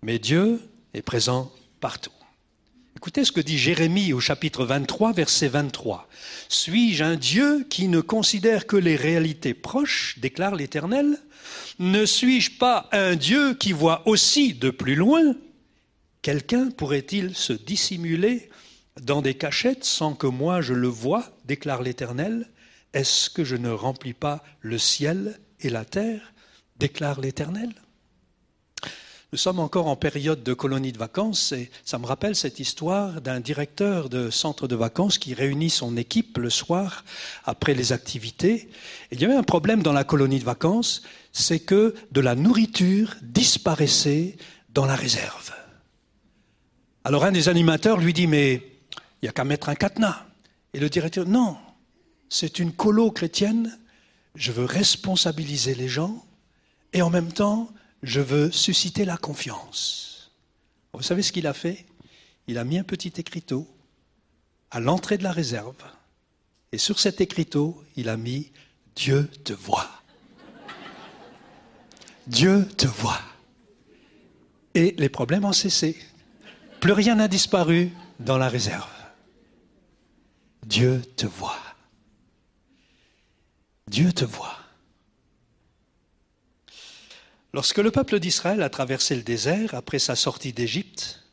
[0.01, 0.61] Mais Dieu
[0.93, 2.11] est présent partout.
[2.95, 6.07] Écoutez ce que dit Jérémie au chapitre 23, verset 23.
[6.49, 11.19] Suis-je un Dieu qui ne considère que les réalités proches, déclare l'Éternel?
[11.77, 15.35] Ne suis-je pas un Dieu qui voit aussi de plus loin?
[16.21, 18.49] Quelqu'un pourrait-il se dissimuler
[19.01, 22.49] dans des cachettes sans que moi je le voie, déclare l'Éternel?
[22.97, 26.33] Est-ce que je ne remplis pas le ciel et la terre
[26.79, 27.69] déclare l'Éternel?
[29.31, 33.21] Nous sommes encore en période de colonie de vacances et ça me rappelle cette histoire
[33.21, 37.05] d'un directeur de centre de vacances qui réunit son équipe le soir
[37.45, 38.67] après les activités.
[39.11, 43.15] il y avait un problème dans la colonie de vacances, c'est que de la nourriture
[43.21, 44.37] disparaissait
[44.69, 45.53] dans la réserve.
[47.03, 48.55] Alors un des animateurs lui dit mais
[49.21, 50.23] il n'y a qu'à mettre un cadenas.
[50.73, 51.57] Et le directeur non,
[52.29, 53.77] c'est une colo chrétienne,
[54.35, 56.25] je veux responsabiliser les gens
[56.93, 57.69] et en même temps,
[58.03, 60.31] je veux susciter la confiance.
[60.93, 61.85] Vous savez ce qu'il a fait?
[62.47, 63.67] Il a mis un petit écriteau
[64.71, 65.75] à l'entrée de la réserve
[66.71, 68.51] et sur cet écriteau, il a mis
[68.95, 69.89] Dieu te voit.
[72.25, 73.21] Dieu te voit.
[74.73, 75.97] Et les problèmes ont cessé.
[76.81, 78.89] Plus rien n'a disparu dans la réserve.
[80.65, 81.66] Dieu te voit.
[83.87, 84.57] Dieu te voit.
[87.53, 91.23] Lorsque le peuple d'Israël a traversé le désert après sa sortie d'Égypte,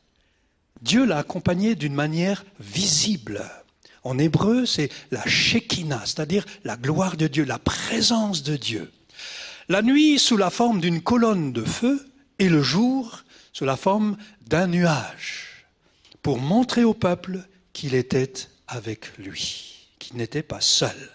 [0.81, 3.43] Dieu l'a accompagné d'une manière visible.
[4.03, 8.91] En hébreu, c'est la Shekinah, c'est-à-dire la gloire de Dieu, la présence de Dieu.
[9.67, 12.07] La nuit sous la forme d'une colonne de feu
[12.39, 15.65] et le jour sous la forme d'un nuage,
[16.21, 17.39] pour montrer au peuple
[17.73, 18.33] qu'il était
[18.67, 21.14] avec lui, qu'il n'était pas seul.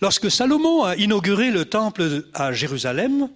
[0.00, 3.28] Lorsque Salomon a inauguré le temple à Jérusalem,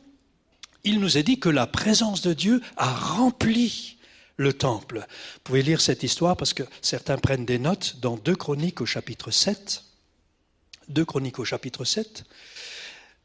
[0.85, 3.97] il nous est dit que la présence de Dieu a rempli
[4.37, 4.99] le temple.
[4.99, 8.87] Vous pouvez lire cette histoire parce que certains prennent des notes dans 2 Chroniques au
[8.87, 9.83] chapitre 7.
[10.89, 12.25] 2 Chroniques au chapitre 7.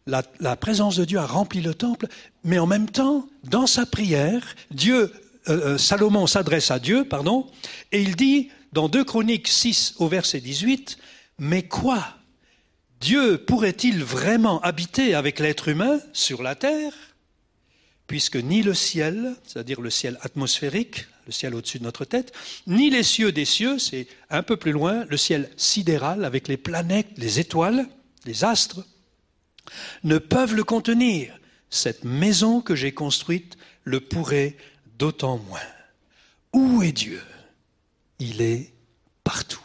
[0.06, 2.08] La, présence de Dieu a rempli le temple,
[2.44, 5.14] mais en même temps, dans sa prière, Dieu,
[5.50, 7.46] euh, euh, Salomon s'adresse à Dieu, pardon,
[7.92, 10.98] et il dit dans 2 Chroniques 6 au verset 18,
[11.38, 12.19] Mais quoi?
[13.00, 16.94] Dieu pourrait-il vraiment habiter avec l'être humain sur la terre
[18.08, 22.34] puisque ni le ciel, c'est-à-dire le ciel atmosphérique, le ciel au-dessus de notre tête,
[22.66, 26.58] ni les cieux des cieux, c'est un peu plus loin, le ciel sidéral avec les
[26.58, 27.88] planètes, les étoiles,
[28.26, 28.84] les astres,
[30.04, 31.38] ne peuvent le contenir.
[31.70, 34.58] Cette maison que j'ai construite le pourrait
[34.98, 35.60] d'autant moins.
[36.52, 37.22] Où est Dieu?
[38.18, 38.74] Il est
[39.24, 39.62] partout.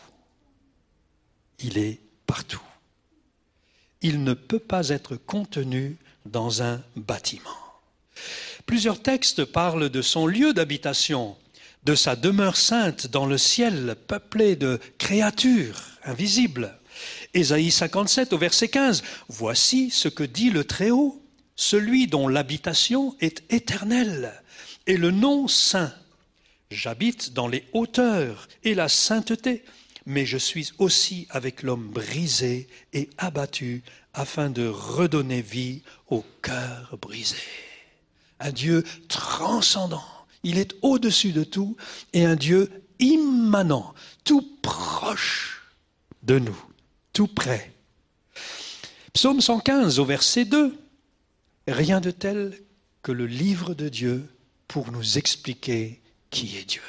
[1.60, 2.60] Il est partout
[4.04, 5.96] il ne peut pas être contenu
[6.26, 7.50] dans un bâtiment.
[8.66, 11.36] Plusieurs textes parlent de son lieu d'habitation,
[11.84, 16.78] de sa demeure sainte dans le ciel peuplé de créatures invisibles.
[17.32, 21.22] Ésaïe 57 au verset 15, Voici ce que dit le Très-Haut,
[21.56, 24.34] celui dont l'habitation est éternelle,
[24.86, 25.94] et le nom saint.
[26.70, 29.64] J'habite dans les hauteurs et la sainteté
[30.06, 33.82] mais je suis aussi avec l'homme brisé et abattu
[34.12, 37.36] afin de redonner vie au cœur brisé.
[38.40, 40.04] Un Dieu transcendant,
[40.42, 41.76] il est au-dessus de tout
[42.12, 43.94] et un Dieu immanent,
[44.24, 45.62] tout proche
[46.22, 46.60] de nous,
[47.12, 47.72] tout près.
[49.12, 50.76] Psaume 115 au verset 2.
[51.68, 52.58] Rien de tel
[53.02, 54.28] que le livre de Dieu
[54.68, 56.00] pour nous expliquer
[56.30, 56.82] qui est Dieu.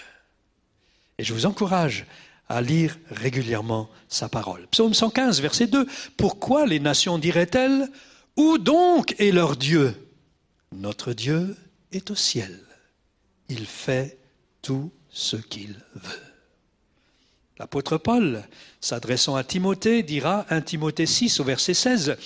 [1.18, 2.05] Et je vous encourage
[2.49, 4.67] à lire régulièrement sa parole.
[4.67, 5.87] Psaume 115, verset 2.
[6.17, 7.87] Pourquoi les nations diraient-elles
[8.37, 9.95] Où donc est leur Dieu?
[10.71, 11.55] Notre Dieu
[11.91, 12.59] est au ciel.
[13.49, 14.17] Il fait
[14.61, 16.25] tout ce qu'il veut.
[17.57, 18.43] L'apôtre Paul,
[18.81, 22.17] s'adressant à Timothée, dira 1 Timothée 6 au verset 16,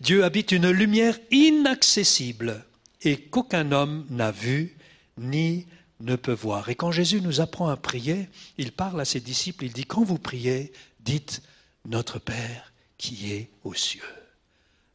[0.00, 2.64] Dieu habite une lumière inaccessible
[3.02, 4.76] et qu'aucun homme n'a vu
[5.18, 5.66] ni
[6.00, 6.68] ne peut voir.
[6.68, 10.04] Et quand Jésus nous apprend à prier, il parle à ses disciples, il dit, quand
[10.04, 11.42] vous priez, dites
[11.86, 14.02] Notre Père qui est aux cieux.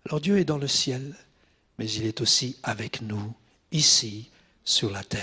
[0.06, 1.16] Alors Dieu est dans le ciel,
[1.80, 3.34] mais il est aussi avec nous
[3.72, 4.30] ici
[4.66, 5.22] sur la terre.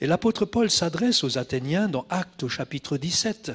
[0.00, 3.52] Et l'apôtre Paul s'adresse aux Athéniens dans Actes au chapitre 17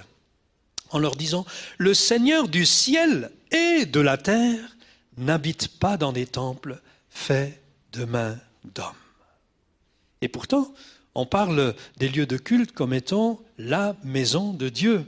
[0.91, 1.45] en leur disant,
[1.77, 4.77] Le Seigneur du ciel et de la terre
[5.17, 7.61] n'habite pas dans des temples faits
[7.93, 8.37] de mains
[8.75, 8.93] d'hommes.
[10.21, 10.73] Et pourtant,
[11.15, 15.05] on parle des lieux de culte comme étant la maison de Dieu.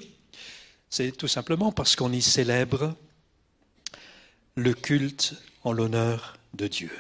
[0.90, 2.96] C'est tout simplement parce qu'on y célèbre
[4.56, 6.92] le culte en l'honneur de Dieu.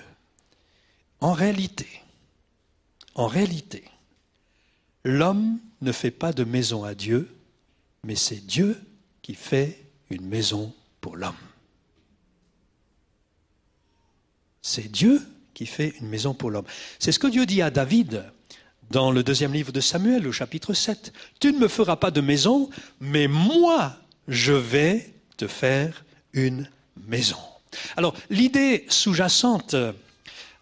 [1.21, 1.87] En réalité,
[3.15, 3.83] en réalité,
[5.03, 7.35] l'homme ne fait pas de maison à Dieu,
[8.03, 8.79] mais c'est Dieu
[9.21, 11.35] qui fait une maison pour l'homme.
[14.61, 15.21] C'est Dieu
[15.59, 16.63] qui fait une maison pour l'homme.
[16.99, 18.23] C'est ce que Dieu dit à David
[18.91, 21.11] dans le deuxième livre de Samuel, au chapitre 7.
[21.41, 22.69] Tu ne me feras pas de maison,
[23.01, 23.97] mais moi,
[24.29, 26.69] je vais te faire une
[27.09, 27.35] maison.
[27.97, 29.75] Alors, l'idée sous-jacente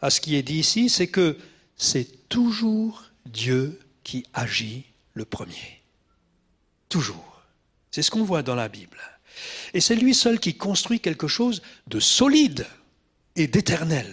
[0.02, 1.38] à ce qui est dit ici, c'est que
[1.76, 5.84] c'est toujours Dieu qui agit le premier.
[6.90, 7.44] Toujours.
[7.92, 8.98] C'est ce qu'on voit dans la Bible.
[9.76, 12.66] Et c'est lui seul qui construit quelque chose de solide
[13.36, 14.12] et d'éternel.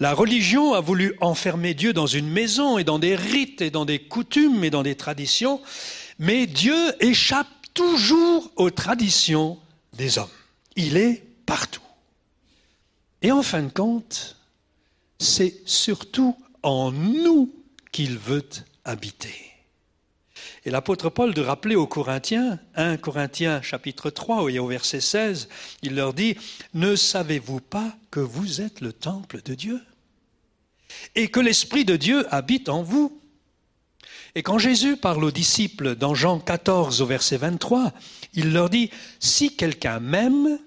[0.00, 3.84] La religion a voulu enfermer Dieu dans une maison et dans des rites et dans
[3.84, 5.60] des coutumes et dans des traditions,
[6.20, 9.58] mais Dieu échappe toujours aux traditions
[9.94, 10.28] des hommes.
[10.76, 11.82] Il est partout.
[13.22, 14.36] Et en fin de compte,
[15.18, 17.52] c'est surtout en nous
[17.90, 18.48] qu'il veut
[18.84, 19.57] habiter.
[20.68, 25.48] Et l'apôtre Paul de rappeler aux Corinthiens, 1 Corinthiens chapitre 3 et au verset 16,
[25.80, 26.36] il leur dit,
[26.74, 29.80] ne savez-vous pas que vous êtes le temple de Dieu
[31.14, 33.18] et que l'Esprit de Dieu habite en vous?
[34.34, 37.94] Et quand Jésus parle aux disciples dans Jean 14 au verset 23,
[38.34, 38.90] il leur dit,
[39.20, 40.58] si quelqu'un m'aime,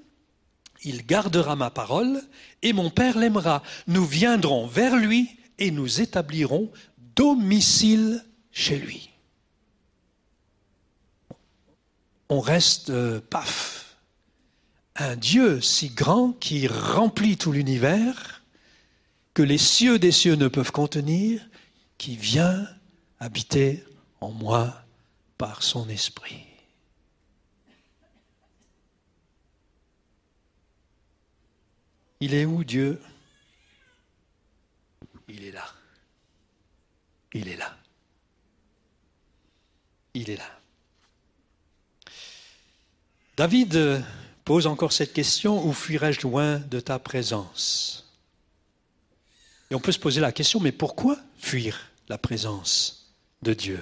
[0.83, 2.23] il gardera ma parole
[2.63, 3.61] et mon Père l'aimera.
[3.85, 5.29] Nous viendrons vers lui
[5.59, 6.71] et nous établirons
[7.15, 9.10] domicile chez lui.
[12.31, 13.97] On reste euh, paf.
[14.95, 18.41] Un Dieu si grand qui remplit tout l'univers,
[19.33, 21.45] que les cieux des cieux ne peuvent contenir,
[21.97, 22.65] qui vient
[23.19, 23.83] habiter
[24.21, 24.81] en moi
[25.37, 26.45] par son esprit.
[32.21, 33.01] Il est où Dieu?
[35.27, 35.65] Il est là.
[37.33, 37.75] Il est là.
[40.13, 40.60] Il est là.
[43.41, 44.03] David
[44.45, 48.07] pose encore cette question, où fuirais-je loin de ta présence?
[49.71, 53.11] Et on peut se poser la question, mais pourquoi fuir la présence
[53.41, 53.81] de Dieu?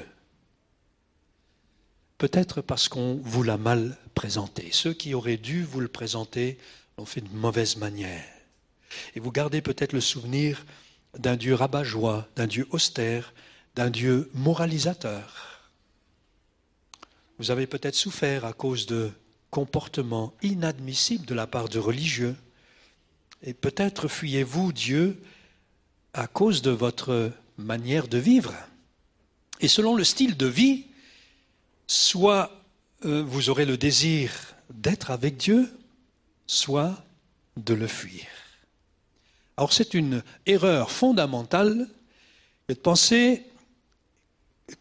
[2.18, 4.70] Peut-être parce qu'on vous l'a mal présenté.
[4.72, 6.58] Ceux qui auraient dû vous le présenter
[6.98, 8.24] l'ont fait de mauvaise manière.
[9.14, 10.66] Et vous gardez peut-être le souvenir
[11.18, 13.34] d'un Dieu rabat-joie, d'un Dieu austère,
[13.76, 15.74] d'un Dieu moralisateur.
[17.40, 19.12] Vous avez peut-être souffert à cause de
[19.50, 22.36] comportements inadmissibles de la part de religieux.
[23.42, 25.22] Et peut-être fuyez-vous Dieu
[26.14, 28.54] à cause de votre manière de vivre.
[29.62, 30.86] Et selon le style de vie,
[31.88, 32.52] soit
[33.06, 34.32] euh, vous aurez le désir
[34.70, 35.70] d'être avec Dieu,
[36.48, 37.04] soit
[37.58, 38.26] de le fuir.
[39.58, 41.88] Alors c'est une erreur fondamentale
[42.68, 43.46] de penser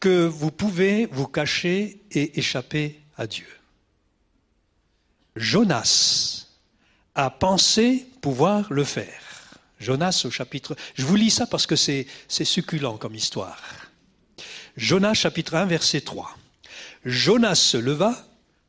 [0.01, 3.47] que vous pouvez vous cacher et échapper à Dieu.
[5.39, 6.47] Jonas
[7.15, 9.23] a pensé pouvoir le faire.
[9.81, 10.77] Jonas au chapitre...
[10.95, 13.63] Je vous lis ça parce que c'est succulent comme histoire.
[14.77, 16.37] Jonas chapitre 1 verset 3.
[17.05, 18.27] Jonas se leva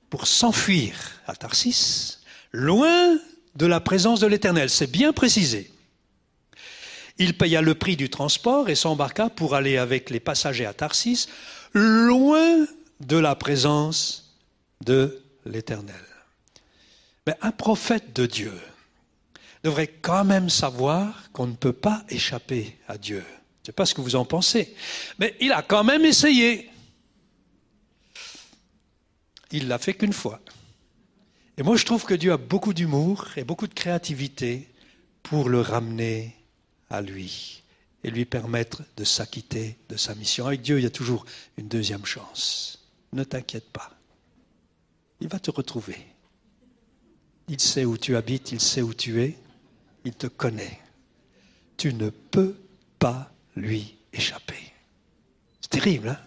[0.09, 0.95] pour s'enfuir
[1.27, 2.19] à Tarsis,
[2.51, 3.17] loin
[3.55, 4.69] de la présence de l'Éternel.
[4.69, 5.71] C'est bien précisé.
[7.17, 11.27] Il paya le prix du transport et s'embarqua pour aller avec les passagers à Tarsis,
[11.73, 12.65] loin
[13.01, 14.35] de la présence
[14.85, 16.08] de l'Éternel.
[17.29, 18.59] Mais un prophète de Dieu
[19.63, 23.23] devrait quand même savoir qu'on ne peut pas échapper à Dieu.
[23.27, 24.75] Je ne sais pas ce que vous en pensez,
[25.19, 26.71] mais il a quand même essayé.
[29.51, 30.41] Il l'a fait qu'une fois.
[31.59, 34.67] Et moi, je trouve que Dieu a beaucoup d'humour et beaucoup de créativité
[35.21, 36.35] pour le ramener
[36.89, 37.61] à lui
[38.03, 40.47] et lui permettre de s'acquitter de sa mission.
[40.47, 41.27] Avec Dieu, il y a toujours
[41.57, 42.87] une deuxième chance.
[43.13, 43.91] Ne t'inquiète pas.
[45.21, 46.08] Il va te retrouver.
[47.49, 49.35] Il sait où tu habites, il sait où tu es,
[50.05, 50.79] il te connaît.
[51.77, 52.55] Tu ne peux
[52.99, 54.71] pas lui échapper.
[55.59, 56.19] C'est terrible, hein?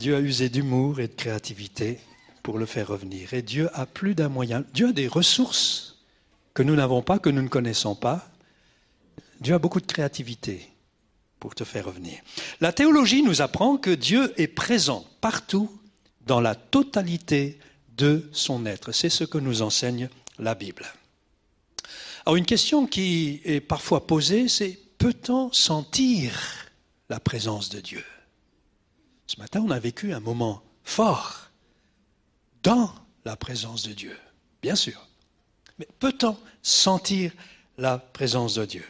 [0.00, 2.00] Dieu a usé d'humour et de créativité
[2.42, 3.34] pour le faire revenir.
[3.34, 4.64] Et Dieu a plus d'un moyen.
[4.74, 6.04] Dieu a des ressources
[6.54, 8.28] que nous n'avons pas, que nous ne connaissons pas.
[9.40, 10.71] Dieu a beaucoup de créativité
[11.42, 12.20] pour te faire revenir.
[12.60, 15.68] La théologie nous apprend que Dieu est présent partout
[16.24, 17.58] dans la totalité
[17.96, 18.92] de son être.
[18.92, 20.86] C'est ce que nous enseigne la Bible.
[22.24, 26.32] Alors une question qui est parfois posée, c'est peut-on sentir
[27.08, 28.04] la présence de Dieu?
[29.26, 31.50] Ce matin, on a vécu un moment fort
[32.62, 34.16] dans la présence de Dieu,
[34.62, 35.08] bien sûr.
[35.80, 37.32] Mais peut-on sentir
[37.78, 38.84] la présence de Dieu?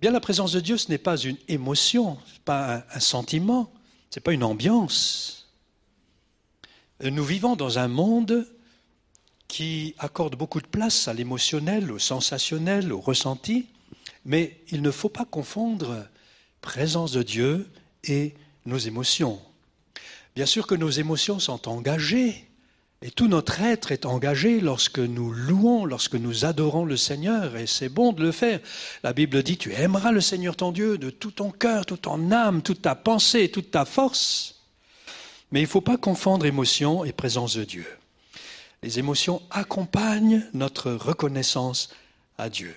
[0.00, 3.72] Bien, la présence de Dieu, ce n'est pas une émotion, ce pas un, un sentiment,
[4.10, 5.50] ce n'est pas une ambiance.
[7.02, 8.46] Nous vivons dans un monde
[9.48, 13.66] qui accorde beaucoup de place à l'émotionnel, au sensationnel, au ressenti,
[14.24, 16.06] mais il ne faut pas confondre
[16.60, 17.68] présence de Dieu
[18.04, 18.34] et
[18.66, 19.40] nos émotions.
[20.36, 22.47] Bien sûr que nos émotions sont engagées,
[23.00, 27.68] et tout notre être est engagé lorsque nous louons, lorsque nous adorons le Seigneur, et
[27.68, 28.58] c'est bon de le faire.
[29.04, 32.32] La Bible dit, tu aimeras le Seigneur ton Dieu de tout ton cœur, toute ton
[32.32, 34.56] âme, toute ta pensée, toute ta force.
[35.52, 37.86] Mais il ne faut pas confondre émotion et présence de Dieu.
[38.82, 41.90] Les émotions accompagnent notre reconnaissance
[42.36, 42.74] à Dieu.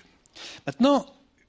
[0.66, 1.06] Maintenant,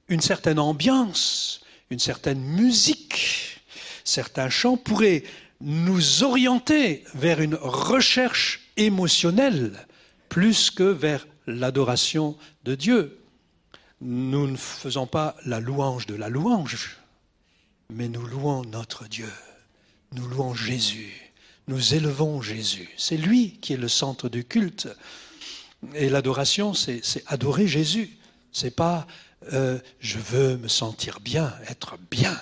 [0.07, 1.61] une certaine ambiance,
[1.91, 3.61] une certaine musique,
[4.03, 5.23] certains chants pourraient
[5.61, 9.87] nous orienter vers une recherche émotionnelle
[10.29, 13.19] plus que vers l'adoration de Dieu.
[14.01, 16.97] Nous ne faisons pas la louange de la louange,
[17.89, 19.31] mais nous louons notre Dieu,
[20.13, 21.31] nous louons Jésus,
[21.67, 22.89] nous élevons Jésus.
[22.97, 24.89] C'est lui qui est le centre du culte.
[25.93, 28.17] Et l'adoration, c'est adorer Jésus.
[28.51, 29.07] C'est pas
[29.51, 32.39] euh, je veux me sentir bien, être bien.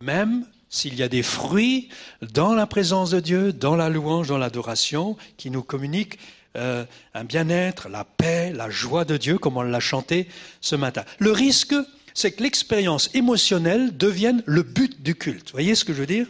[0.00, 1.88] Même s'il y a des fruits
[2.20, 6.18] dans la présence de Dieu, dans la louange, dans l'adoration, qui nous communiquent
[6.56, 10.28] euh, un bien-être, la paix, la joie de Dieu, comme on l'a chanté
[10.60, 11.04] ce matin.
[11.18, 11.74] Le risque,
[12.14, 15.48] c'est que l'expérience émotionnelle devienne le but du culte.
[15.48, 16.26] Vous voyez ce que je veux dire?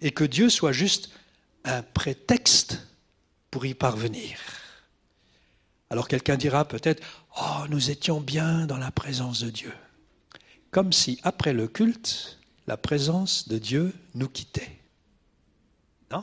[0.00, 1.10] Et que Dieu soit juste
[1.64, 2.86] un prétexte
[3.50, 4.38] pour y parvenir.
[5.90, 7.02] Alors quelqu'un dira peut-être,
[7.40, 9.72] oh, nous étions bien dans la présence de Dieu.
[10.70, 12.37] Comme si après le culte,
[12.68, 14.70] la présence de Dieu nous quittait.
[16.12, 16.22] Non?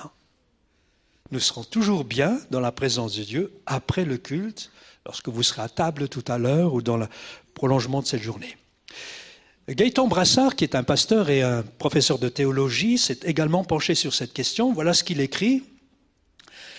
[0.00, 0.10] Non.
[1.30, 4.72] Nous serons toujours bien dans la présence de Dieu après le culte,
[5.04, 7.08] lorsque vous serez à table tout à l'heure ou dans le
[7.52, 8.56] prolongement de cette journée.
[9.68, 14.14] Gaëtan Brassard, qui est un pasteur et un professeur de théologie, s'est également penché sur
[14.14, 14.72] cette question.
[14.72, 15.62] Voilà ce qu'il écrit.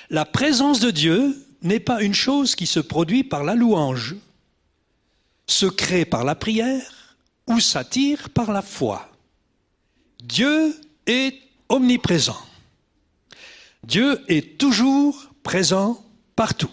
[0.10, 4.16] La présence de Dieu n'est pas une chose qui se produit par la louange,
[5.46, 6.95] se crée par la prière
[7.48, 9.10] ou s'attire par la foi.
[10.24, 10.76] Dieu
[11.06, 11.36] est
[11.70, 12.38] omniprésent.
[13.84, 16.04] Dieu est toujours présent
[16.36, 16.72] partout.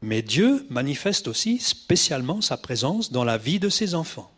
[0.00, 4.30] Mais Dieu manifeste aussi spécialement sa présence dans la vie de ses enfants.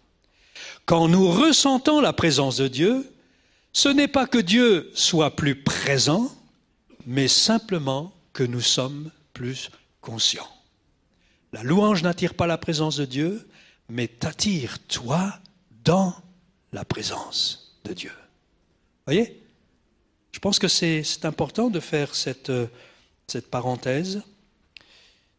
[0.87, 3.13] Quand nous ressentons la présence de Dieu,
[3.73, 6.35] ce n'est pas que Dieu soit plus présent,
[7.07, 9.71] mais simplement que nous sommes plus
[10.01, 10.49] conscients.
[11.53, 13.47] La louange n'attire pas la présence de Dieu,
[13.91, 15.39] mais t'attire, toi,
[15.85, 16.15] dans
[16.73, 18.13] la présence de Dieu.
[19.07, 19.43] Voyez?
[20.33, 22.53] Je pense que c'est important de faire cette,
[23.27, 24.23] cette parenthèse.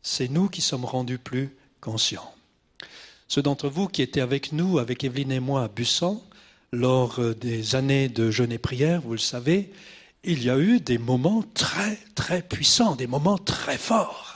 [0.02, 2.34] C'est nous qui sommes rendus plus conscients.
[3.28, 6.22] Ceux d'entre vous qui étaient avec nous, avec Evelyne et moi à Bussan,
[6.74, 9.72] lors euh, des années de jeûne et prière, vous le savez,
[10.24, 14.31] il y a eu des moments très, très puissants, des moments très forts.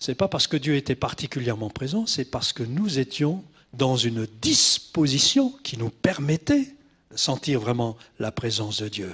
[0.00, 3.44] C'est pas parce que Dieu était particulièrement présent, c'est parce que nous étions
[3.74, 6.74] dans une disposition qui nous permettait
[7.10, 9.12] de sentir vraiment la présence de Dieu.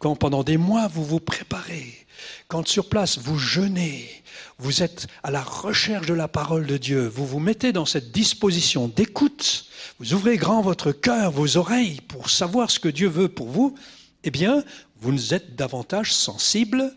[0.00, 2.04] Quand pendant des mois vous vous préparez,
[2.48, 4.10] quand sur place vous jeûnez,
[4.58, 8.10] vous êtes à la recherche de la parole de Dieu, vous vous mettez dans cette
[8.10, 9.66] disposition d'écoute,
[10.00, 13.76] vous ouvrez grand votre cœur, vos oreilles pour savoir ce que Dieu veut pour vous,
[14.24, 14.64] eh bien,
[15.00, 16.92] vous êtes davantage sensible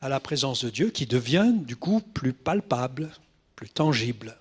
[0.00, 3.10] à la présence de Dieu qui devient du coup plus palpable,
[3.54, 4.36] plus tangible.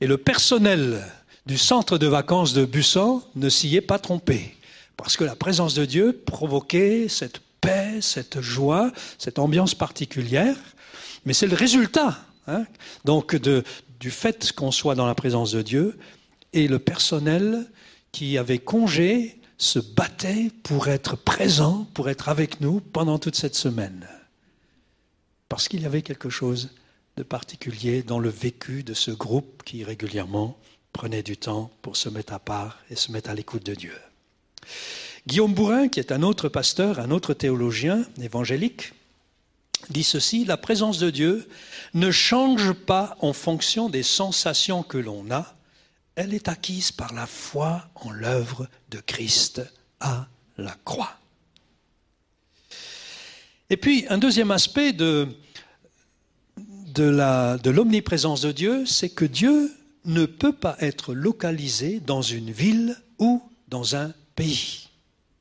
[0.00, 1.04] Et le personnel
[1.46, 4.56] du centre de vacances de Bussan ne s'y est pas trompé,
[4.96, 10.56] parce que la présence de Dieu provoquait cette paix, cette joie, cette ambiance particulière.
[11.24, 12.64] Mais c'est le résultat, hein,
[13.04, 15.98] donc, du fait qu'on soit dans la présence de Dieu.
[16.52, 17.66] Et le personnel
[18.10, 23.54] qui avait congé se battait pour être présent, pour être avec nous pendant toute cette
[23.54, 24.06] semaine.
[25.52, 26.70] Parce qu'il y avait quelque chose
[27.18, 30.58] de particulier dans le vécu de ce groupe qui régulièrement
[30.94, 33.92] prenait du temps pour se mettre à part et se mettre à l'écoute de Dieu.
[35.26, 38.94] Guillaume Bourrin, qui est un autre pasteur, un autre théologien évangélique,
[39.90, 41.46] dit ceci, la présence de Dieu
[41.92, 45.54] ne change pas en fonction des sensations que l'on a,
[46.14, 49.60] elle est acquise par la foi en l'œuvre de Christ
[50.00, 51.18] à la croix.
[53.72, 55.28] Et puis, un deuxième aspect de,
[57.64, 59.72] l'omniprésence de Dieu, c'est que Dieu
[60.04, 64.90] ne peut pas être localisé dans une ville ou dans un pays.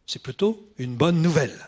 [0.07, 1.59] C'est plutôt une bonne nouvelle.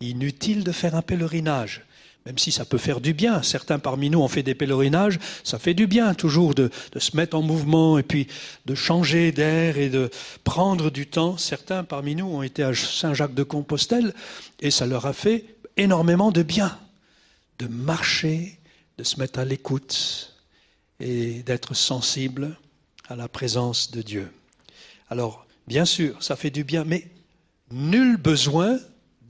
[0.00, 1.86] Inutile de faire un pèlerinage,
[2.28, 3.42] même si ça peut faire du bien.
[3.42, 7.16] Certains parmi nous ont fait des pèlerinages, ça fait du bien toujours de, de se
[7.16, 8.28] mettre en mouvement et puis
[8.66, 10.10] de changer d'air et de
[10.44, 11.36] prendre du temps.
[11.36, 14.14] Certains parmi nous ont été à Saint-Jacques-de-Compostelle
[14.60, 16.78] et ça leur a fait énormément de bien
[17.58, 18.60] de marcher,
[18.98, 20.36] de se mettre à l'écoute
[21.00, 22.56] et d'être sensible
[23.08, 24.30] à la présence de Dieu.
[25.10, 27.06] Alors, Bien sûr, ça fait du bien, mais
[27.70, 28.78] nul besoin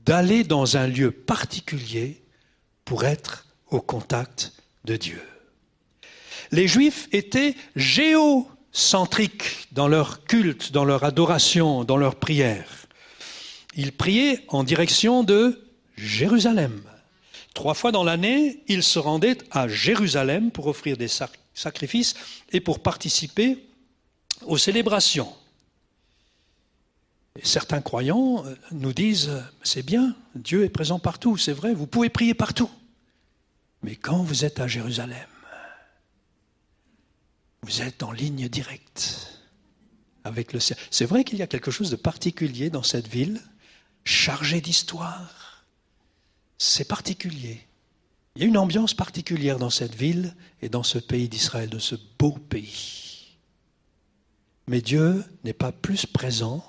[0.05, 2.18] d'aller dans un lieu particulier
[2.89, 4.51] pour être au contact
[4.83, 5.21] de Dieu.
[6.51, 12.87] Les Juifs étaient géocentriques dans leur culte, dans leur adoration, dans leur prière.
[13.75, 15.67] Ils priaient en direction de
[15.97, 16.81] Jérusalem.
[17.53, 21.11] Trois fois dans l'année, ils se rendaient à Jérusalem pour offrir des
[21.53, 22.15] sacrifices
[22.51, 23.67] et pour participer
[24.47, 25.31] aux célébrations
[27.43, 29.31] certains croyants euh, nous disent,
[29.63, 32.69] c'est bien, Dieu est présent partout, c'est vrai, vous pouvez prier partout.
[33.81, 35.27] Mais quand vous êtes à Jérusalem,
[37.61, 39.39] vous êtes en ligne directe
[40.23, 40.77] avec le ciel.
[40.91, 43.41] C'est vrai qu'il y a quelque chose de particulier dans cette ville,
[44.03, 45.65] chargée d'histoire.
[46.57, 47.65] C'est particulier.
[48.35, 51.79] Il y a une ambiance particulière dans cette ville et dans ce pays d'Israël, de
[51.79, 53.37] ce beau pays.
[54.67, 56.63] Mais Dieu n'est pas plus présent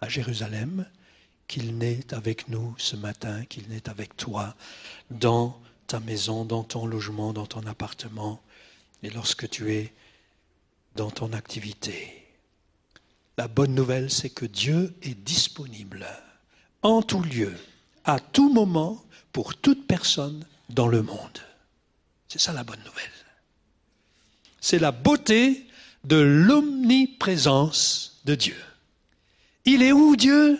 [0.00, 0.86] à Jérusalem,
[1.46, 4.56] qu'il n'est avec nous ce matin, qu'il n'est avec toi
[5.10, 5.60] dans
[5.94, 8.42] ta maison, dans ton logement, dans ton appartement,
[9.04, 9.92] et lorsque tu es
[10.96, 12.26] dans ton activité.
[13.38, 16.04] La bonne nouvelle, c'est que Dieu est disponible
[16.82, 17.56] en tout lieu,
[18.04, 21.38] à tout moment, pour toute personne dans le monde.
[22.26, 23.12] C'est ça la bonne nouvelle.
[24.60, 25.64] C'est la beauté
[26.02, 28.56] de l'omniprésence de Dieu.
[29.64, 30.58] Il est où Dieu?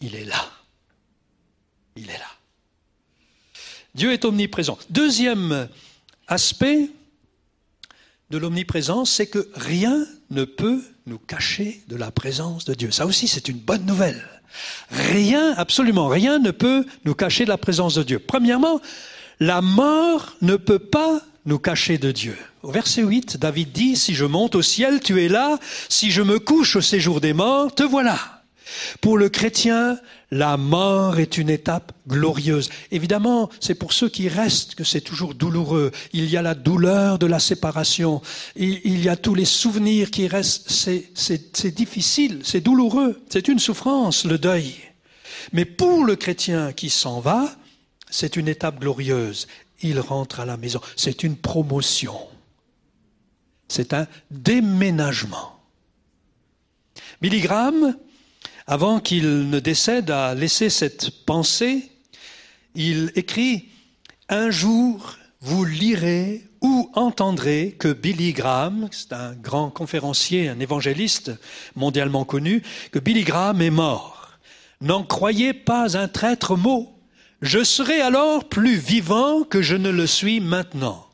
[0.00, 0.48] Il est là.
[1.96, 2.34] Il est là.
[3.94, 4.78] Dieu est omniprésent.
[4.90, 5.68] Deuxième
[6.26, 6.90] aspect
[8.30, 12.90] de l'omniprésence, c'est que rien ne peut nous cacher de la présence de Dieu.
[12.90, 14.22] Ça aussi, c'est une bonne nouvelle.
[14.90, 18.18] Rien, absolument rien ne peut nous cacher de la présence de Dieu.
[18.18, 18.80] Premièrement,
[19.40, 22.36] la mort ne peut pas nous cacher de Dieu.
[22.62, 26.22] Au verset 8, David dit, Si je monte au ciel, tu es là, si je
[26.22, 28.18] me couche au séjour des morts, te voilà.
[29.00, 29.98] Pour le chrétien,
[30.34, 32.68] la mort est une étape glorieuse.
[32.90, 35.92] Évidemment, c'est pour ceux qui restent que c'est toujours douloureux.
[36.12, 38.20] Il y a la douleur de la séparation,
[38.56, 40.68] il, y a tous les souvenirs qui restent.
[40.68, 44.74] C'est difficile, c'est douloureux, c'est une souffrance, le deuil.
[45.52, 47.54] Mais pour le chrétien qui s'en va,
[48.10, 49.46] c'est une étape glorieuse
[49.82, 50.80] il rentre à la maison.
[50.96, 52.16] C'est une promotion.
[53.68, 55.60] C'est un déménagement.
[57.20, 57.96] Billy Graham,
[58.66, 61.90] avant qu'il ne décède, a laissé cette pensée.
[62.74, 63.68] Il écrit
[64.28, 71.32] Un jour, vous lirez ou entendrez que Billy Graham, c'est un grand conférencier, un évangéliste
[71.76, 74.38] mondialement connu, que Billy Graham est mort.
[74.80, 76.94] N'en croyez pas un traître mot
[77.44, 81.06] je serai alors plus vivant que je ne le suis maintenant.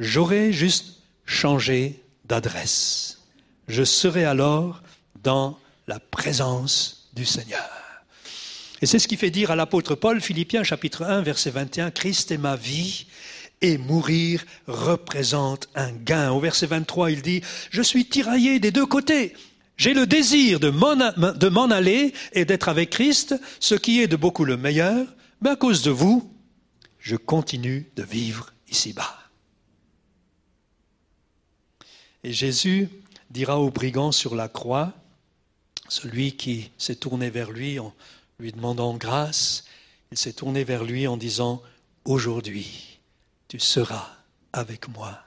[0.00, 3.26] J'aurai juste changé d'adresse.
[3.68, 4.82] Je serai alors
[5.22, 7.70] dans la présence du Seigneur.
[8.82, 12.30] Et c'est ce qui fait dire à l'apôtre Paul, Philippiens chapitre 1, verset 21, Christ
[12.30, 13.06] est ma vie
[13.62, 16.30] et mourir représente un gain.
[16.30, 19.34] Au verset 23, il dit, je suis tiraillé des deux côtés.
[19.78, 24.44] J'ai le désir de m'en aller et d'être avec Christ, ce qui est de beaucoup
[24.44, 25.06] le meilleur,
[25.40, 26.30] mais à cause de vous,
[26.98, 29.18] je continue de vivre ici-bas.
[32.24, 32.88] Et Jésus
[33.30, 34.92] dira au brigand sur la croix,
[35.88, 37.94] celui qui s'est tourné vers lui en
[38.38, 39.64] lui demandant grâce,
[40.12, 41.62] il s'est tourné vers lui en disant,
[42.04, 42.98] Aujourd'hui,
[43.48, 44.08] tu seras
[44.52, 45.18] avec moi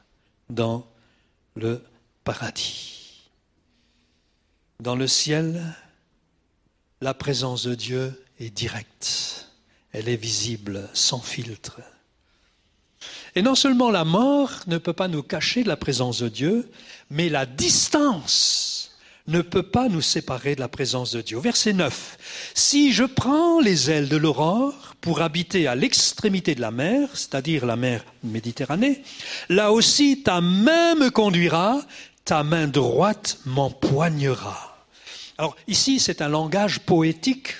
[0.49, 0.87] dans
[1.55, 1.83] le
[2.23, 3.29] paradis.
[4.79, 5.61] Dans le ciel,
[7.01, 9.49] la présence de Dieu est directe
[9.91, 11.81] elle est visible, sans filtre.
[13.35, 16.69] Et non seulement la mort ne peut pas nous cacher de la présence de Dieu,
[17.09, 18.68] mais la distance
[19.29, 21.39] ne peut pas nous séparer de la présence de Dieu.
[21.39, 22.51] Verset 9.
[22.53, 27.65] Si je prends les ailes de l'aurore pour habiter à l'extrémité de la mer, c'est-à-dire
[27.65, 29.03] la mer Méditerranée,
[29.47, 31.79] là aussi ta main me conduira,
[32.25, 34.85] ta main droite m'empoignera.
[35.37, 37.55] Alors ici, c'est un langage poétique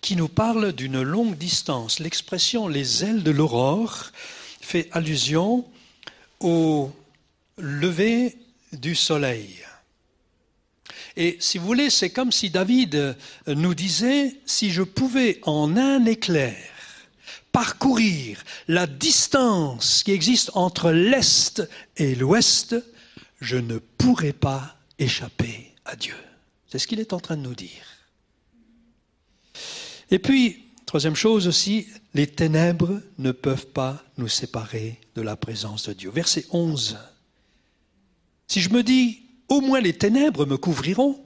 [0.00, 2.00] qui nous parle d'une longue distance.
[2.00, 4.10] L'expression les ailes de l'aurore
[4.60, 5.64] fait allusion
[6.40, 6.90] au
[7.58, 8.36] lever
[8.72, 9.59] du soleil.
[11.16, 16.04] Et si vous voulez, c'est comme si David nous disait, si je pouvais en un
[16.04, 16.56] éclair
[17.52, 21.62] parcourir la distance qui existe entre l'Est
[21.96, 22.76] et l'Ouest,
[23.40, 26.14] je ne pourrais pas échapper à Dieu.
[26.68, 27.84] C'est ce qu'il est en train de nous dire.
[30.10, 35.88] Et puis, troisième chose aussi, les ténèbres ne peuvent pas nous séparer de la présence
[35.88, 36.10] de Dieu.
[36.10, 36.98] Verset 11.
[38.46, 41.22] Si je me dis, au moins les ténèbres me couvriront,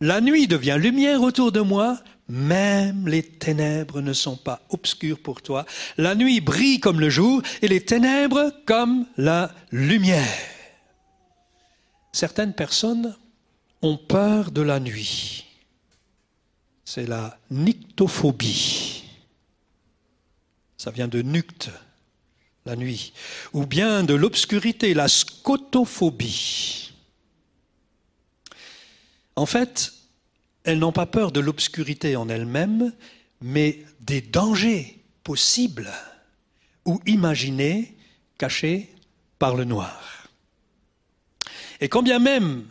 [0.00, 1.98] la nuit devient lumière autour de moi,
[2.28, 5.66] même les ténèbres ne sont pas obscures pour toi.
[5.98, 10.24] La nuit brille comme le jour et les ténèbres comme la lumière.
[12.12, 13.14] Certaines personnes
[13.82, 15.44] ont peur de la nuit.
[16.84, 19.04] C'est la nyctophobie.
[20.76, 21.70] Ça vient de nucte,
[22.66, 23.12] la nuit.
[23.52, 26.93] Ou bien de l'obscurité, la scotophobie.
[29.36, 29.92] En fait,
[30.64, 32.92] elles n'ont pas peur de l'obscurité en elles-mêmes,
[33.40, 35.90] mais des dangers possibles
[36.84, 37.96] ou imaginés
[38.38, 38.92] cachés
[39.38, 40.28] par le noir.
[41.80, 42.64] Et quand bien même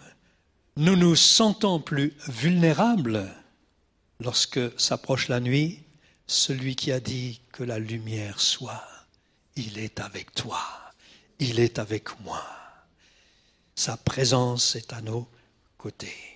[0.76, 3.32] nous nous sentons plus vulnérables
[4.20, 5.84] lorsque s'approche la nuit,
[6.26, 8.84] celui qui a dit que la lumière soit,
[9.56, 10.60] il est avec toi,
[11.38, 12.44] il est avec moi.
[13.76, 15.28] Sa présence est à nos
[15.78, 16.33] côtés.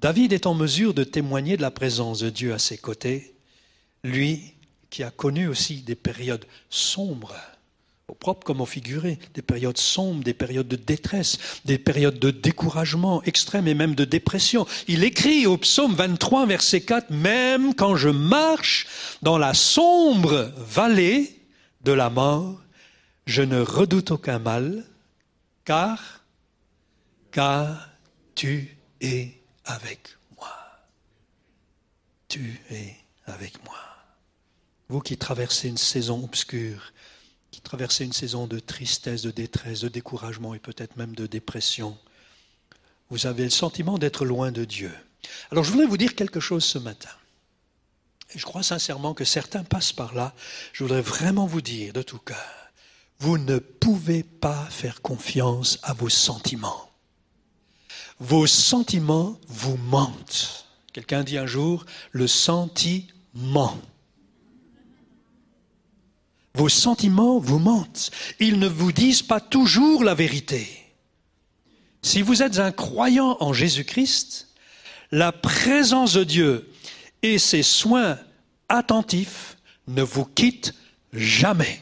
[0.00, 3.34] David est en mesure de témoigner de la présence de Dieu à ses côtés,
[4.02, 4.54] lui
[4.88, 7.36] qui a connu aussi des périodes sombres,
[8.08, 12.30] au propre comme au figuré, des périodes sombres, des périodes de détresse, des périodes de
[12.30, 14.66] découragement extrême et même de dépression.
[14.88, 18.86] Il écrit au psaume 23, verset 4, Même quand je marche
[19.20, 21.42] dans la sombre vallée
[21.84, 22.58] de la mort,
[23.26, 24.86] je ne redoute aucun mal,
[25.66, 26.24] car,
[27.30, 27.90] car
[28.34, 29.39] tu es
[29.70, 30.52] avec moi.
[32.28, 32.96] Tu es
[33.26, 33.78] avec moi.
[34.88, 36.92] Vous qui traversez une saison obscure,
[37.50, 41.96] qui traversez une saison de tristesse, de détresse, de découragement et peut-être même de dépression,
[43.08, 44.92] vous avez le sentiment d'être loin de Dieu.
[45.50, 47.10] Alors je voudrais vous dire quelque chose ce matin.
[48.34, 50.34] Et je crois sincèrement que certains passent par là.
[50.72, 52.72] Je voudrais vraiment vous dire de tout cœur,
[53.18, 56.89] vous ne pouvez pas faire confiance à vos sentiments
[58.20, 60.66] vos sentiments vous mentent.
[60.92, 63.78] Quelqu'un dit un jour, le sentiment.
[66.54, 68.10] Vos sentiments vous mentent.
[68.38, 70.68] Ils ne vous disent pas toujours la vérité.
[72.02, 74.48] Si vous êtes un croyant en Jésus-Christ,
[75.12, 76.70] la présence de Dieu
[77.22, 78.18] et ses soins
[78.68, 79.56] attentifs
[79.88, 80.74] ne vous quittent
[81.12, 81.80] jamais.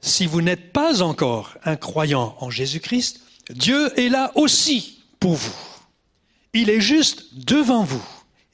[0.00, 5.56] Si vous n'êtes pas encore un croyant en Jésus-Christ, Dieu est là aussi pour vous.
[6.52, 8.04] Il est juste devant vous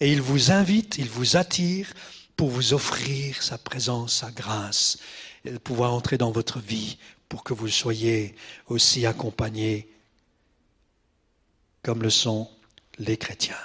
[0.00, 1.92] et il vous invite, il vous attire
[2.36, 4.98] pour vous offrir sa présence, sa grâce,
[5.44, 8.34] et pouvoir entrer dans votre vie pour que vous soyez
[8.68, 9.88] aussi accompagnés
[11.82, 12.48] comme le sont
[12.98, 13.56] les chrétiens.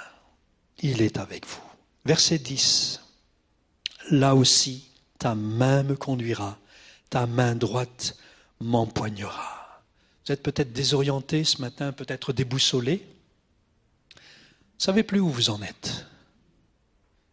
[0.80, 1.62] Il est avec vous.
[2.04, 3.00] Verset 10.
[4.10, 6.58] Là aussi, ta main me conduira,
[7.10, 8.16] ta main droite
[8.60, 9.63] m'empoignera.
[10.24, 13.06] Vous êtes peut-être désorienté ce matin, peut-être déboussolé.
[14.14, 14.20] Vous
[14.78, 16.06] ne savez plus où vous en êtes.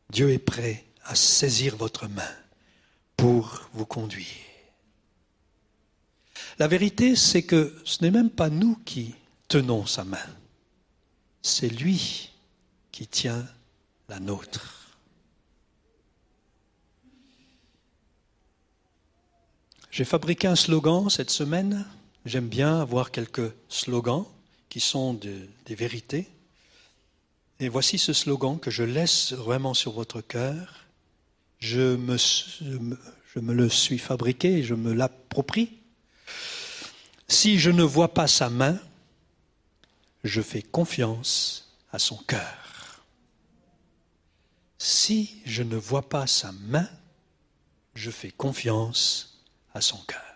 [0.10, 2.30] Dieu est prêt à saisir votre main
[3.16, 4.28] pour vous conduire.
[6.60, 9.16] La vérité, c'est que ce n'est même pas nous qui
[9.48, 10.18] tenons sa main,
[11.42, 12.32] c'est lui
[12.92, 13.48] qui tient
[14.10, 14.98] la nôtre.
[19.92, 21.86] J'ai fabriqué un slogan cette semaine
[22.26, 24.26] J'aime bien avoir quelques slogans
[24.70, 26.30] qui sont des vérités.
[27.60, 30.86] Et voici ce slogan que je laisse vraiment sur votre cœur.
[31.60, 35.78] Je me, je me le suis fabriqué je me l'approprie.
[37.28, 38.80] Si je ne vois pas sa main,
[40.24, 43.04] je fais confiance à son cœur.
[44.78, 46.90] Si je ne vois pas sa main,
[47.94, 49.44] je fais confiance
[49.74, 50.31] à son cœur.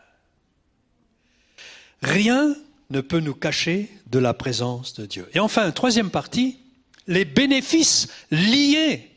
[2.06, 2.56] Rien
[2.92, 5.28] ne peut nous cacher de la présence de Dieu.
[5.34, 6.60] Et enfin, troisième partie,
[7.08, 9.10] les bénéfices liés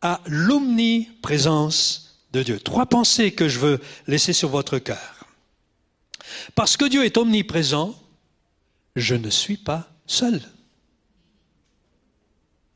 [0.00, 2.60] à l'omniprésence de Dieu.
[2.60, 5.26] Trois pensées que je veux laisser sur votre cœur.
[6.54, 8.00] Parce que Dieu est omniprésent,
[8.94, 10.40] je ne suis pas seul.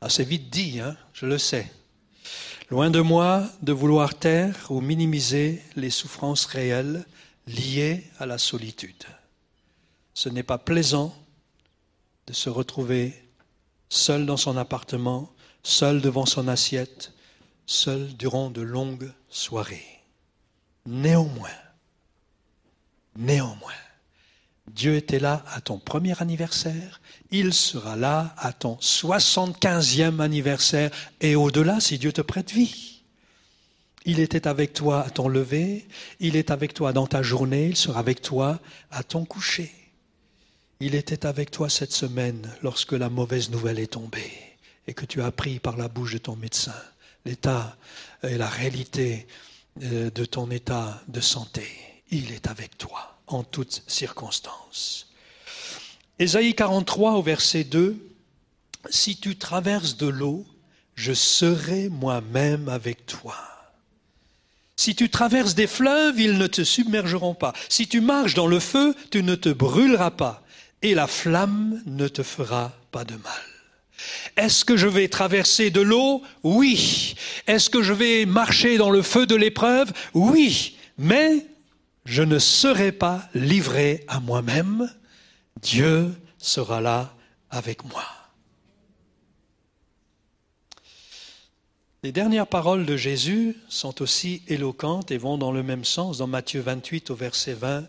[0.01, 1.71] Assez vite dit, hein, je le sais.
[2.69, 7.05] Loin de moi de vouloir taire ou minimiser les souffrances réelles
[7.47, 9.05] liées à la solitude.
[10.15, 11.13] Ce n'est pas plaisant
[12.25, 13.13] de se retrouver
[13.89, 17.13] seul dans son appartement, seul devant son assiette,
[17.65, 20.01] seul durant de longues soirées.
[20.85, 21.49] Néanmoins,
[23.17, 23.73] néanmoins,
[24.71, 30.91] Dieu était là à ton premier anniversaire, il sera là à ton 75e anniversaire
[31.21, 33.03] et au-delà si Dieu te prête vie.
[34.05, 35.87] Il était avec toi à ton lever,
[36.19, 38.59] il est avec toi dans ta journée, il sera avec toi
[38.91, 39.84] à ton coucher.
[40.81, 44.31] Il était avec toi cette semaine lorsque la mauvaise nouvelle est tombée
[44.87, 46.75] et que tu as appris par la bouche de ton médecin
[47.25, 47.75] l'état
[48.23, 49.25] et la réalité
[49.83, 51.65] euh, de ton état de santé.
[52.11, 55.07] Il est avec toi en toutes circonstances.
[56.19, 57.97] Ésaïe 43 au verset 2,
[58.89, 60.45] Si tu traverses de l'eau,
[60.93, 63.35] je serai moi-même avec toi.
[64.75, 67.53] Si tu traverses des fleuves, ils ne te submergeront pas.
[67.69, 70.44] Si tu marches dans le feu, tu ne te brûleras pas.
[70.85, 73.41] Et la flamme ne te fera pas de mal.
[74.37, 76.21] Est-ce que je vais traverser de l'eau?
[76.43, 77.15] Oui.
[77.47, 79.91] Est-ce que je vais marcher dans le feu de l'épreuve?
[80.13, 80.77] Oui.
[80.99, 81.47] Mais
[82.05, 84.87] je ne serai pas livré à moi-même.
[85.59, 87.15] Dieu sera là
[87.49, 88.05] avec moi.
[92.03, 96.19] Les dernières paroles de Jésus sont aussi éloquentes et vont dans le même sens.
[96.19, 97.85] Dans Matthieu 28 au verset 20,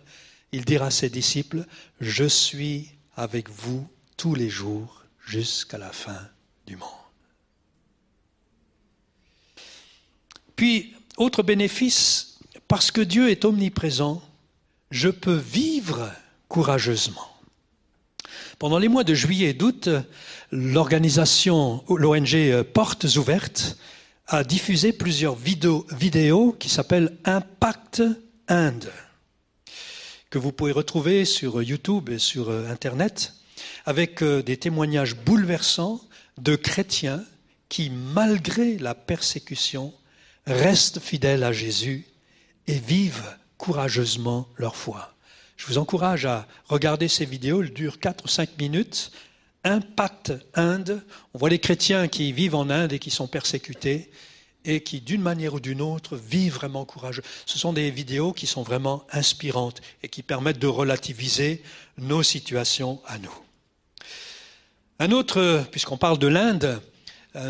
[0.53, 1.65] il dira à ses disciples,
[2.01, 6.29] Je suis avec vous tous les jours jusqu'à la fin
[6.67, 6.89] du monde.
[10.55, 14.23] Puis, autre bénéfice, parce que Dieu est omniprésent,
[14.91, 16.11] je peux vivre
[16.49, 17.29] courageusement.
[18.59, 19.91] Pendant les mois de juillet et d'août,
[20.51, 23.77] l'organisation, l'ONG Portes Ouvertes,
[24.29, 28.03] a diffusé plusieurs vidéos, vidéos qui s'appellent Impact
[28.49, 28.91] Inde,
[30.37, 33.33] que vous pouvez retrouver sur YouTube et sur Internet
[33.87, 35.99] avec euh, des témoignages bouleversants
[36.37, 37.25] de chrétiens
[37.71, 39.95] qui, malgré la persécution,
[40.47, 42.05] restent fidèles à Jésus
[42.67, 45.15] et vivent courageusement leur foi.
[45.57, 49.13] Je vous encourage à regarder ces vidéos, elles durent 4 ou 5 minutes.
[49.65, 51.03] Impact Inde,
[51.33, 54.11] on voit les chrétiens qui vivent en Inde et qui sont persécutés
[54.67, 57.23] et qui, d'une manière ou d'une autre, vivent vraiment courageux.
[57.47, 61.63] Ce sont des vidéos qui sont vraiment inspirantes et qui permettent de relativiser
[61.97, 63.35] nos situations à nous.
[64.99, 66.81] Un autre, puisqu'on parle de l'Inde,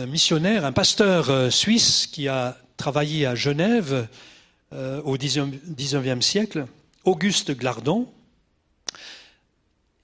[0.07, 4.09] missionnaire, un pasteur euh, suisse qui a travaillé à Genève
[4.73, 6.67] euh, au XIXe siècle,
[7.05, 8.09] Auguste Glardon,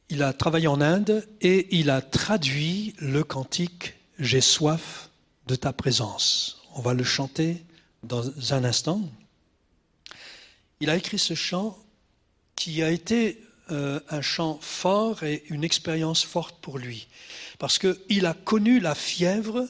[0.09, 5.10] il a travaillé en Inde et il a traduit le cantique J'ai soif
[5.48, 6.61] de ta présence.
[6.74, 7.62] On va le chanter
[8.03, 9.01] dans un instant.
[10.81, 11.78] Il a écrit ce chant
[12.57, 17.09] qui a été euh, un chant fort et une expérience forte pour lui,
[17.59, 19.69] parce qu'il a connu la fièvre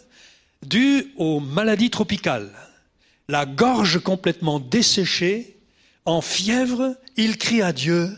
[0.62, 2.52] due aux maladies tropicales,
[3.28, 5.58] la gorge complètement desséchée,
[6.04, 8.10] en fièvre, il crie à Dieu,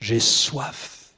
[0.00, 1.12] j'ai soif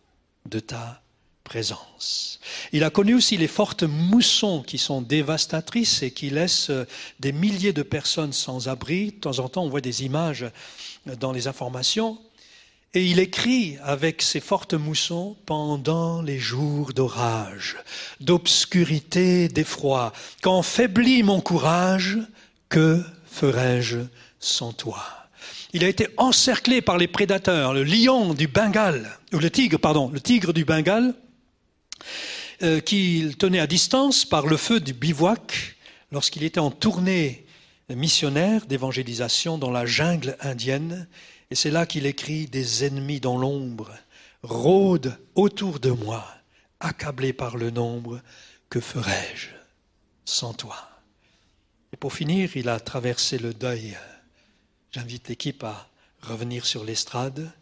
[0.46, 1.03] de ta
[1.44, 2.40] présence.
[2.72, 6.72] Il a connu aussi les fortes moussons qui sont dévastatrices et qui laissent
[7.20, 9.12] des milliers de personnes sans abri.
[9.12, 10.46] De temps en temps, on voit des images
[11.06, 12.18] dans les informations.
[12.94, 17.76] Et il écrit avec ses fortes moussons pendant les jours d'orage,
[18.20, 20.12] d'obscurité, d'effroi,
[20.42, 22.18] quand faiblit mon courage,
[22.68, 23.98] que ferais-je
[24.38, 25.02] sans toi?
[25.72, 30.08] Il a été encerclé par les prédateurs, le lion du Bengale, ou le tigre, pardon,
[30.12, 31.14] le tigre du Bengale,
[32.62, 35.76] euh, qu'il tenait à distance par le feu du bivouac
[36.12, 37.46] lorsqu'il était en tournée
[37.90, 41.06] missionnaire d'évangélisation dans la jungle indienne
[41.50, 43.92] et c'est là qu'il écrit Des ennemis dans l'ombre
[44.42, 46.26] rôdent autour de moi,
[46.80, 48.20] accablés par le nombre,
[48.68, 49.48] que ferais-je
[50.24, 50.76] sans toi?
[51.92, 53.96] Et pour finir, il a traversé le deuil.
[54.90, 55.88] J'invite l'équipe à
[56.22, 57.52] revenir sur l'estrade.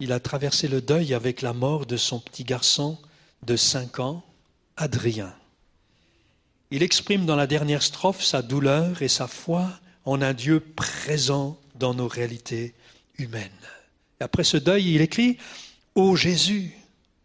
[0.00, 2.98] Il a traversé le deuil avec la mort de son petit garçon
[3.42, 4.24] de cinq ans,
[4.76, 5.34] Adrien.
[6.70, 9.70] Il exprime dans la dernière strophe sa douleur et sa foi
[10.04, 12.74] en un Dieu présent dans nos réalités
[13.18, 13.50] humaine.
[14.20, 15.38] Et après ce deuil, il écrit
[15.94, 16.72] Ô Jésus,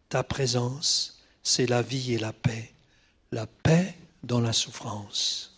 [0.09, 2.71] ta présence, c'est la vie et la paix.
[3.31, 5.57] La paix dans la souffrance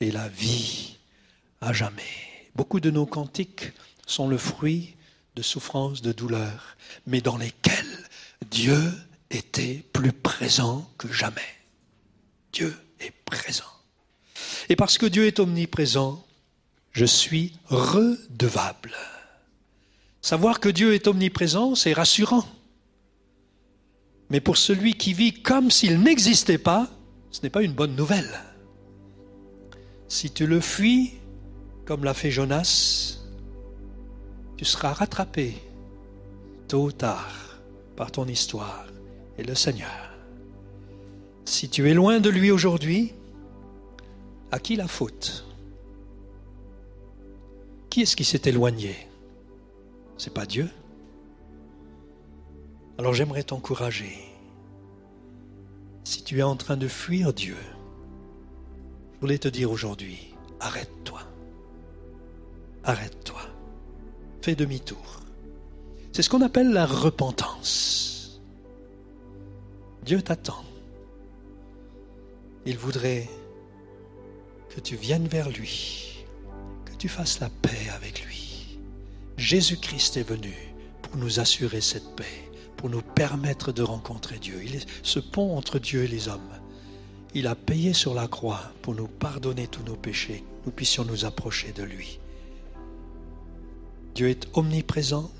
[0.00, 0.96] et la vie
[1.60, 2.02] à jamais.
[2.54, 3.72] Beaucoup de nos cantiques
[4.06, 4.96] sont le fruit
[5.36, 6.76] de souffrances, de douleurs,
[7.06, 8.08] mais dans lesquelles
[8.50, 8.92] Dieu
[9.30, 11.40] était plus présent que jamais.
[12.52, 13.64] Dieu est présent.
[14.68, 16.24] Et parce que Dieu est omniprésent,
[16.92, 18.94] je suis redevable.
[20.20, 22.46] Savoir que Dieu est omniprésent, c'est rassurant.
[24.30, 26.90] Mais pour celui qui vit comme s'il n'existait pas,
[27.30, 28.40] ce n'est pas une bonne nouvelle.
[30.08, 31.14] Si tu le fuis,
[31.84, 33.18] comme l'a fait Jonas,
[34.56, 35.54] tu seras rattrapé
[36.66, 37.60] tôt ou tard
[37.96, 38.87] par ton histoire
[39.38, 40.10] et le Seigneur.
[41.44, 43.14] Si tu es loin de lui aujourd'hui,
[44.50, 45.44] à qui la faute?
[47.90, 48.94] Qui est-ce qui s'est éloigné?
[50.18, 50.68] C'est pas Dieu
[52.98, 54.18] Alors j'aimerais t'encourager.
[56.04, 57.56] Si tu es en train de fuir Dieu,
[59.14, 61.20] je voulais te dire aujourd'hui, arrête-toi.
[62.84, 63.40] Arrête-toi.
[64.42, 65.20] Fais demi-tour.
[66.12, 68.07] C'est ce qu'on appelle la repentance.
[70.08, 70.64] Dieu t'attend.
[72.64, 73.28] Il voudrait
[74.70, 76.24] que tu viennes vers lui,
[76.86, 78.78] que tu fasses la paix avec lui.
[79.36, 80.54] Jésus-Christ est venu
[81.02, 84.62] pour nous assurer cette paix, pour nous permettre de rencontrer Dieu.
[84.64, 86.58] Il est ce pont entre Dieu et les hommes.
[87.34, 91.26] Il a payé sur la croix pour nous pardonner tous nos péchés, nous puissions nous
[91.26, 92.18] approcher de lui.
[94.14, 95.30] Dieu est omniprésent.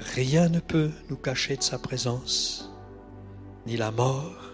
[0.00, 2.73] Rien ne peut nous cacher de sa présence,
[3.66, 4.52] ni la mort,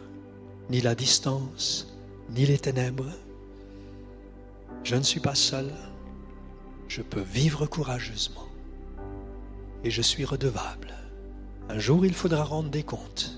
[0.68, 1.88] ni la distance,
[2.30, 3.10] ni les ténèbres.
[4.84, 5.70] Je ne suis pas seul,
[6.88, 8.48] je peux vivre courageusement
[9.84, 10.94] et je suis redevable.
[11.68, 13.36] Un jour, il faudra rendre des comptes.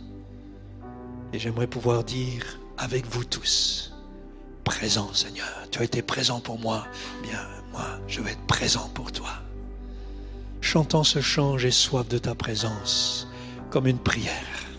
[1.32, 3.94] Et j'aimerais pouvoir dire avec vous tous,
[4.64, 6.86] présent Seigneur, tu as été présent pour moi,
[7.22, 7.40] bien
[7.72, 9.30] moi, je vais être présent pour toi.
[10.60, 13.28] Chantons ce chant, j'ai soif de ta présence,
[13.70, 14.71] comme une prière.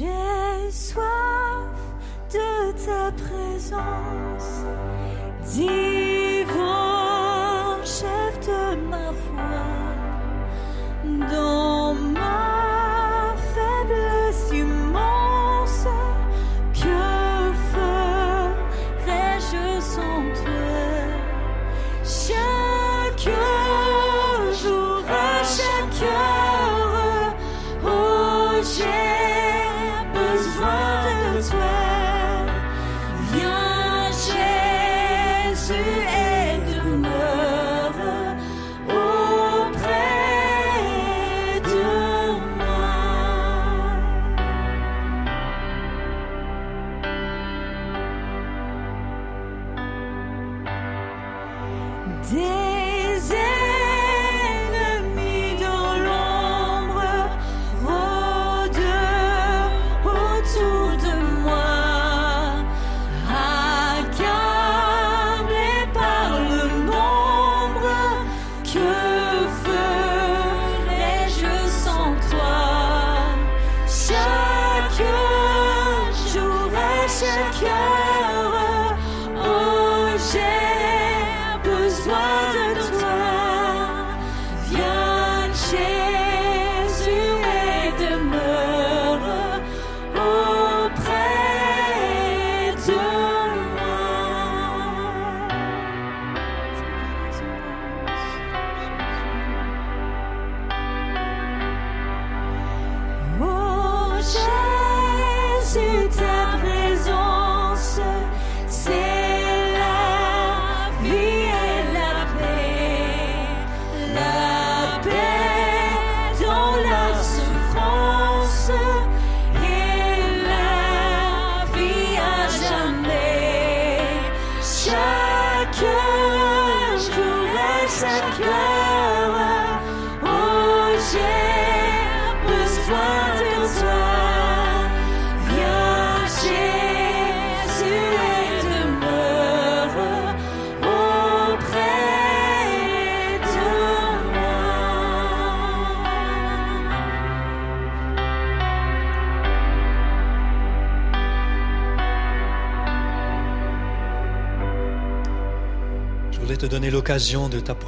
[0.00, 1.02] J'ai soif
[2.32, 4.64] de ta présence,
[5.44, 6.29] divin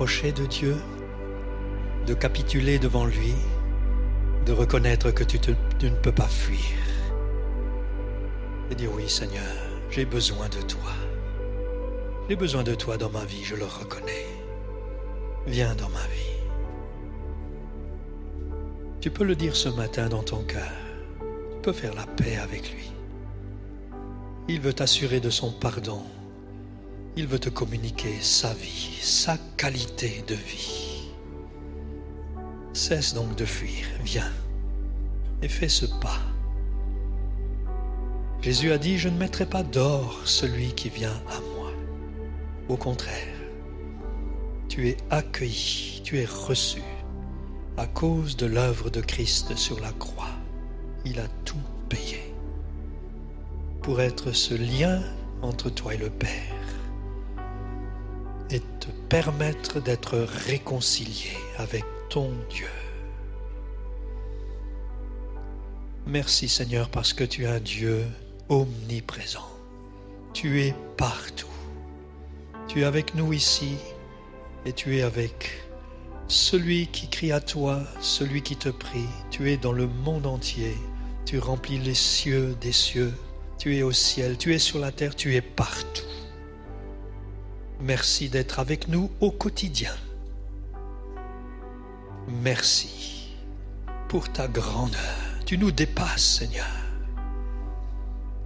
[0.03, 0.77] de Dieu,
[2.07, 3.35] de capituler devant lui,
[4.45, 6.59] de reconnaître que tu ne peux pas fuir.
[8.71, 9.55] Et dire oui Seigneur,
[9.91, 10.91] j'ai besoin de toi.
[12.29, 14.27] J'ai besoin de toi dans ma vie, je le reconnais.
[15.47, 16.41] Viens dans ma vie.
[19.01, 20.73] Tu peux le dire ce matin dans ton cœur.
[21.21, 22.91] Tu peux faire la paix avec lui.
[24.49, 26.03] Il veut t'assurer de son pardon.
[27.15, 31.11] Il veut te communiquer sa vie, sa qualité de vie.
[32.73, 34.33] Cesse donc de fuir, viens
[35.43, 36.21] et fais ce pas.
[38.41, 41.71] Jésus a dit, je ne mettrai pas d'or celui qui vient à moi.
[42.71, 43.37] Au contraire,
[44.69, 46.83] tu es accueilli, tu es reçu
[47.77, 50.33] à cause de l'œuvre de Christ sur la croix.
[51.05, 51.57] Il a tout
[51.91, 52.35] payé
[53.83, 55.03] pour être ce lien
[55.43, 56.62] entre toi et le Père
[58.53, 62.69] et te permettre d'être réconcilié avec ton Dieu.
[66.07, 68.05] Merci Seigneur parce que tu es un Dieu
[68.49, 69.49] omniprésent.
[70.35, 71.47] Tu es partout.
[72.69, 73.77] Tu es avec nous ici
[74.67, 75.63] et tu es avec
[76.29, 79.09] celui qui crie à toi, celui qui te prie.
[79.31, 80.77] Tu es dans le monde entier.
[81.25, 83.15] Tu remplis les cieux des cieux.
[83.59, 86.12] Tu es au ciel, tu es sur la terre, tu es partout.
[87.83, 89.93] Merci d'être avec nous au quotidien.
[92.29, 93.35] Merci
[94.09, 95.01] pour ta grandeur.
[95.47, 96.71] Tu nous dépasses, Seigneur.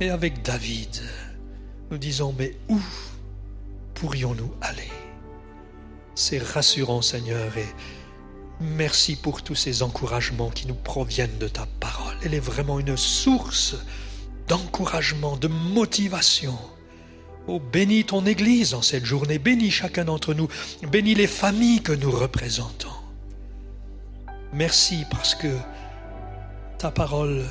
[0.01, 1.03] Et avec David,
[1.91, 2.81] nous disons, mais où
[3.93, 4.91] pourrions-nous aller?
[6.15, 7.69] C'est rassurant, Seigneur, et
[8.59, 12.17] merci pour tous ces encouragements qui nous proviennent de ta parole.
[12.25, 13.77] Elle est vraiment une source
[14.49, 16.57] d'encouragement, de motivation.
[17.49, 20.49] Oh, bénis ton Église en cette journée, bénis chacun d'entre nous,
[20.91, 22.89] bénis les familles que nous représentons.
[24.53, 25.57] Merci parce que
[26.79, 27.45] ta parole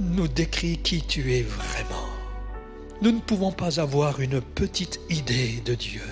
[0.00, 2.08] nous décrit qui tu es vraiment.
[3.00, 6.02] Nous ne pouvons pas avoir une petite idée de Dieu.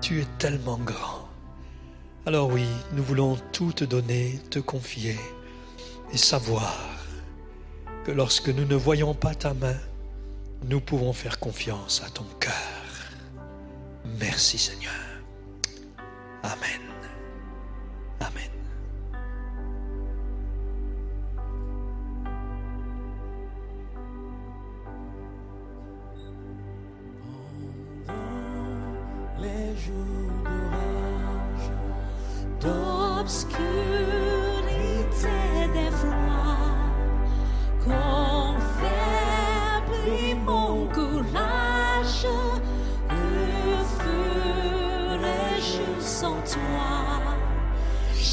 [0.00, 1.28] Tu es tellement grand.
[2.24, 5.16] Alors oui, nous voulons tout te donner, te confier
[6.12, 6.78] et savoir
[8.04, 9.76] que lorsque nous ne voyons pas ta main,
[10.64, 12.52] nous pouvons faire confiance à ton cœur.
[14.18, 14.92] Merci Seigneur.
[16.42, 16.80] Amen.
[18.20, 18.50] Amen.
[29.40, 31.70] les jours d'orage,
[32.60, 34.17] d'obscurité,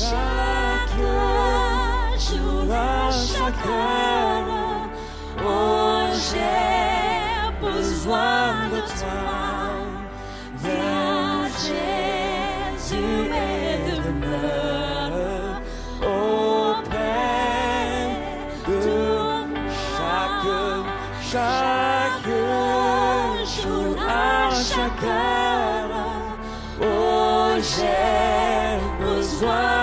[0.10, 1.00] Chaque
[2.20, 3.10] jour, à
[5.44, 9.42] oh, j'ai besoin de toi.
[10.62, 15.62] Viens Jésus et demeure
[16.02, 17.02] auprès
[18.68, 18.98] de
[19.98, 20.54] chaque,
[21.32, 22.30] chaque
[23.56, 24.50] jour, à
[26.82, 29.75] oh, j'ai besoin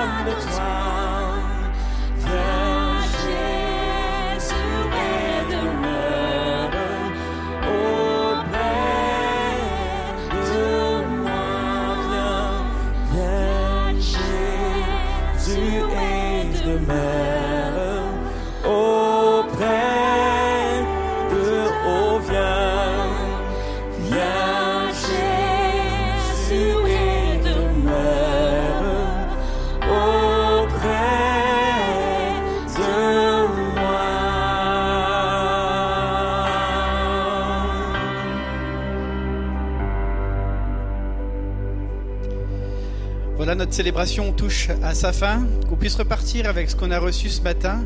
[43.73, 45.47] Notre célébration touche à sa fin.
[45.67, 47.83] Qu'on puisse repartir avec ce qu'on a reçu ce matin.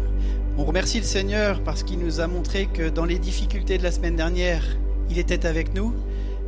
[0.59, 3.93] On remercie le Seigneur parce qu'il nous a montré que dans les difficultés de la
[3.93, 4.65] semaine dernière,
[5.11, 5.95] il était avec nous.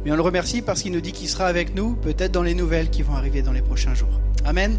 [0.04, 2.54] Mais on le remercie parce qu'il nous dit qu'il sera avec nous, peut-être dans les
[2.54, 4.20] nouvelles qui vont arriver dans les prochains jours.
[4.44, 4.76] Amen.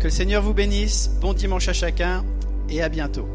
[0.00, 1.12] Que le Seigneur vous bénisse.
[1.20, 2.24] Bon dimanche à chacun
[2.68, 3.28] et à bientôt.